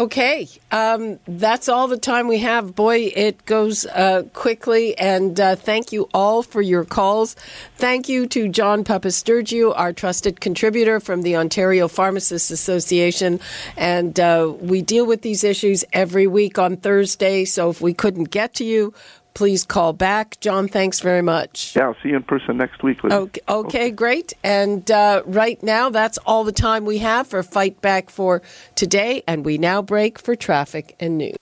Okay, 0.00 0.48
um, 0.70 1.18
that's 1.28 1.68
all 1.68 1.86
the 1.86 1.98
time 1.98 2.26
we 2.26 2.38
have. 2.38 2.74
Boy, 2.74 3.12
it 3.14 3.44
goes 3.44 3.84
uh, 3.84 4.22
quickly, 4.32 4.96
and 4.96 5.38
uh, 5.38 5.56
thank 5.56 5.92
you 5.92 6.08
all 6.14 6.42
for 6.42 6.62
your 6.62 6.86
calls. 6.86 7.36
Thank 7.76 8.08
you 8.08 8.26
to 8.28 8.48
John 8.48 8.82
Papastergiou, 8.82 9.74
our 9.76 9.92
trusted 9.92 10.40
contributor 10.40 11.00
from 11.00 11.20
the 11.20 11.36
Ontario 11.36 11.86
Pharmacists 11.86 12.50
Association. 12.50 13.40
And 13.76 14.18
uh, 14.18 14.54
we 14.58 14.80
deal 14.80 15.04
with 15.04 15.20
these 15.20 15.44
issues 15.44 15.84
every 15.92 16.26
week 16.26 16.58
on 16.58 16.78
Thursday, 16.78 17.44
so 17.44 17.68
if 17.68 17.82
we 17.82 17.92
couldn't 17.92 18.30
get 18.30 18.54
to 18.54 18.64
you, 18.64 18.94
please 19.34 19.64
call 19.64 19.92
back. 19.92 20.38
John, 20.40 20.68
thanks 20.68 21.00
very 21.00 21.22
much. 21.22 21.74
Yeah, 21.76 21.84
I'll 21.88 21.96
see 22.02 22.10
you 22.10 22.16
in 22.16 22.22
person 22.22 22.56
next 22.56 22.82
week. 22.82 23.02
Libby. 23.02 23.14
Okay, 23.14 23.40
okay, 23.48 23.90
great. 23.90 24.32
And 24.42 24.90
uh, 24.90 25.22
right 25.26 25.62
now, 25.62 25.90
that's 25.90 26.18
all 26.18 26.44
the 26.44 26.52
time 26.52 26.84
we 26.84 26.98
have 26.98 27.26
for 27.26 27.42
Fight 27.42 27.80
Back 27.80 28.10
for 28.10 28.42
today. 28.74 29.22
And 29.26 29.44
we 29.44 29.58
now 29.58 29.82
break 29.82 30.18
for 30.18 30.34
traffic 30.36 30.96
and 31.00 31.18
news. 31.18 31.36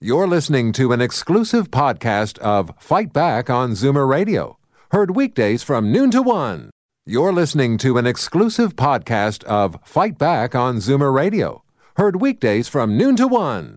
You're 0.00 0.26
listening 0.26 0.72
to 0.72 0.92
an 0.92 1.00
exclusive 1.00 1.70
podcast 1.70 2.38
of 2.38 2.72
Fight 2.78 3.12
Back 3.12 3.48
on 3.48 3.72
Zoomer 3.72 4.08
Radio, 4.08 4.58
heard 4.90 5.14
weekdays 5.14 5.62
from 5.62 5.92
noon 5.92 6.10
to 6.10 6.22
one. 6.22 6.70
You're 7.06 7.32
listening 7.32 7.78
to 7.78 7.98
an 7.98 8.06
exclusive 8.06 8.74
podcast 8.74 9.44
of 9.44 9.76
Fight 9.84 10.18
Back 10.18 10.54
on 10.54 10.78
Zoomer 10.78 11.14
Radio, 11.14 11.62
heard 11.96 12.20
weekdays 12.20 12.68
from 12.68 12.96
noon 12.96 13.14
to 13.16 13.28
one. 13.28 13.76